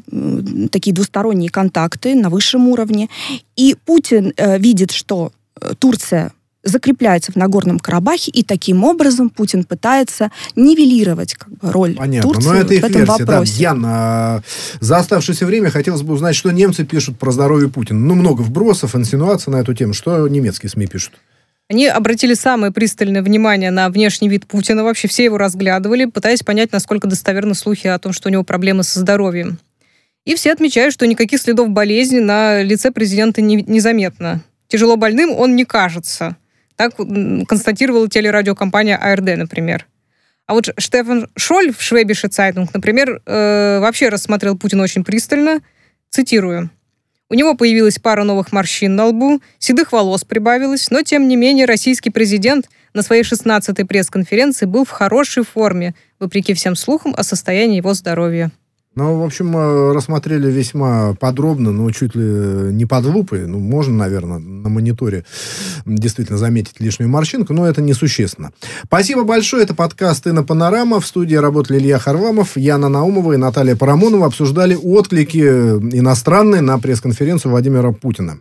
такие 0.70 0.92
двусторонние 0.94 1.50
контакты 1.50 2.14
на 2.14 2.28
высшем 2.28 2.68
уровне, 2.68 3.08
и 3.56 3.74
Путин 3.86 4.34
э, 4.36 4.58
видит, 4.58 4.90
что 4.90 5.32
э, 5.60 5.72
Турция 5.78 6.32
закрепляется 6.62 7.32
в 7.32 7.36
Нагорном 7.36 7.78
Карабахе, 7.78 8.30
и 8.30 8.42
таким 8.42 8.84
образом 8.84 9.30
Путин 9.30 9.64
пытается 9.64 10.30
нивелировать 10.56 11.34
как 11.34 11.48
бы, 11.48 11.72
роль 11.72 11.94
Понятно. 11.94 12.32
Турции 12.32 12.48
Но 12.48 12.54
это 12.54 12.68
в 12.68 12.72
их 12.72 12.84
этом 12.84 12.92
версия, 12.92 13.24
да. 13.24 13.32
вопросе. 13.32 13.62
Ян, 13.62 13.82
а, 13.86 14.42
за 14.80 14.98
оставшееся 14.98 15.46
время 15.46 15.70
хотелось 15.70 16.02
бы 16.02 16.12
узнать, 16.12 16.36
что 16.36 16.50
немцы 16.50 16.84
пишут 16.84 17.18
про 17.18 17.32
здоровье 17.32 17.70
Путина. 17.70 17.98
Ну, 17.98 18.14
много 18.14 18.42
вбросов, 18.42 18.94
инсинуаций 18.94 19.50
на 19.50 19.56
эту 19.56 19.72
тему. 19.72 19.94
Что 19.94 20.28
немецкие 20.28 20.68
СМИ 20.68 20.86
пишут? 20.86 21.14
Они 21.70 21.86
обратили 21.86 22.34
самое 22.34 22.72
пристальное 22.72 23.22
внимание 23.22 23.70
на 23.70 23.88
внешний 23.90 24.28
вид 24.28 24.44
Путина. 24.48 24.82
Вообще 24.82 25.06
все 25.06 25.22
его 25.22 25.38
разглядывали, 25.38 26.06
пытаясь 26.06 26.42
понять, 26.42 26.72
насколько 26.72 27.06
достоверны 27.06 27.54
слухи 27.54 27.86
о 27.86 27.96
том, 28.00 28.12
что 28.12 28.28
у 28.28 28.32
него 28.32 28.42
проблемы 28.42 28.82
со 28.82 28.98
здоровьем. 28.98 29.56
И 30.24 30.34
все 30.34 30.52
отмечают, 30.52 30.92
что 30.92 31.06
никаких 31.06 31.40
следов 31.40 31.68
болезни 31.68 32.18
на 32.18 32.60
лице 32.60 32.90
президента 32.90 33.40
не- 33.40 33.62
незаметно. 33.62 34.40
Тяжело 34.66 34.96
больным 34.96 35.30
он 35.30 35.54
не 35.54 35.64
кажется. 35.64 36.36
Так 36.74 36.96
констатировала 36.96 38.08
телерадиокомпания 38.08 38.96
ARD, 38.96 39.36
например. 39.36 39.86
А 40.48 40.54
вот 40.54 40.70
Штефан 40.76 41.28
Шоль 41.36 41.72
в 41.72 41.80
Schwäbische 41.80 42.26
Zeitung, 42.26 42.74
например, 42.74 43.22
э, 43.24 43.78
вообще 43.78 44.08
рассмотрел 44.08 44.58
Путина 44.58 44.82
очень 44.82 45.04
пристально. 45.04 45.60
Цитирую. 46.08 46.68
У 47.30 47.34
него 47.34 47.54
появилась 47.54 48.00
пара 48.00 48.24
новых 48.24 48.50
морщин 48.50 48.96
на 48.96 49.06
лбу, 49.06 49.40
седых 49.60 49.92
волос 49.92 50.24
прибавилось, 50.24 50.90
но, 50.90 51.02
тем 51.02 51.28
не 51.28 51.36
менее, 51.36 51.64
российский 51.64 52.10
президент 52.10 52.68
на 52.92 53.02
своей 53.02 53.22
16-й 53.22 53.84
пресс-конференции 53.84 54.66
был 54.66 54.84
в 54.84 54.90
хорошей 54.90 55.44
форме, 55.44 55.94
вопреки 56.18 56.54
всем 56.54 56.74
слухам 56.74 57.14
о 57.16 57.22
состоянии 57.22 57.76
его 57.76 57.94
здоровья. 57.94 58.50
Ну, 58.96 59.20
в 59.20 59.24
общем, 59.24 59.56
э, 59.56 59.92
рассмотрели 59.92 60.50
весьма 60.50 61.14
подробно, 61.14 61.70
но 61.70 61.88
чуть 61.92 62.16
ли 62.16 62.24
не 62.72 62.86
под 62.86 63.04
лупой. 63.04 63.46
Ну, 63.46 63.60
можно, 63.60 63.94
наверное, 63.94 64.38
на 64.38 64.68
мониторе 64.68 65.24
действительно 65.86 66.38
заметить 66.38 66.80
лишнюю 66.80 67.08
морщинку, 67.08 67.52
но 67.52 67.68
это 67.68 67.80
несущественно. 67.82 68.50
Спасибо 68.84 69.22
большое. 69.22 69.62
Это 69.62 69.74
подкаст 69.74 70.26
«Инна 70.26 70.42
Панорама». 70.42 70.98
В 71.00 71.06
студии 71.06 71.36
работали 71.36 71.78
Илья 71.78 72.00
Харламов, 72.00 72.56
Яна 72.56 72.88
Наумова 72.88 73.34
и 73.34 73.36
Наталья 73.36 73.76
Парамонова. 73.76 74.26
Обсуждали 74.26 74.74
отклики 74.74 75.38
иностранные 75.38 76.60
на 76.60 76.76
пресс-конференцию 76.78 77.52
Владимира 77.52 77.92
Путина. 77.92 78.40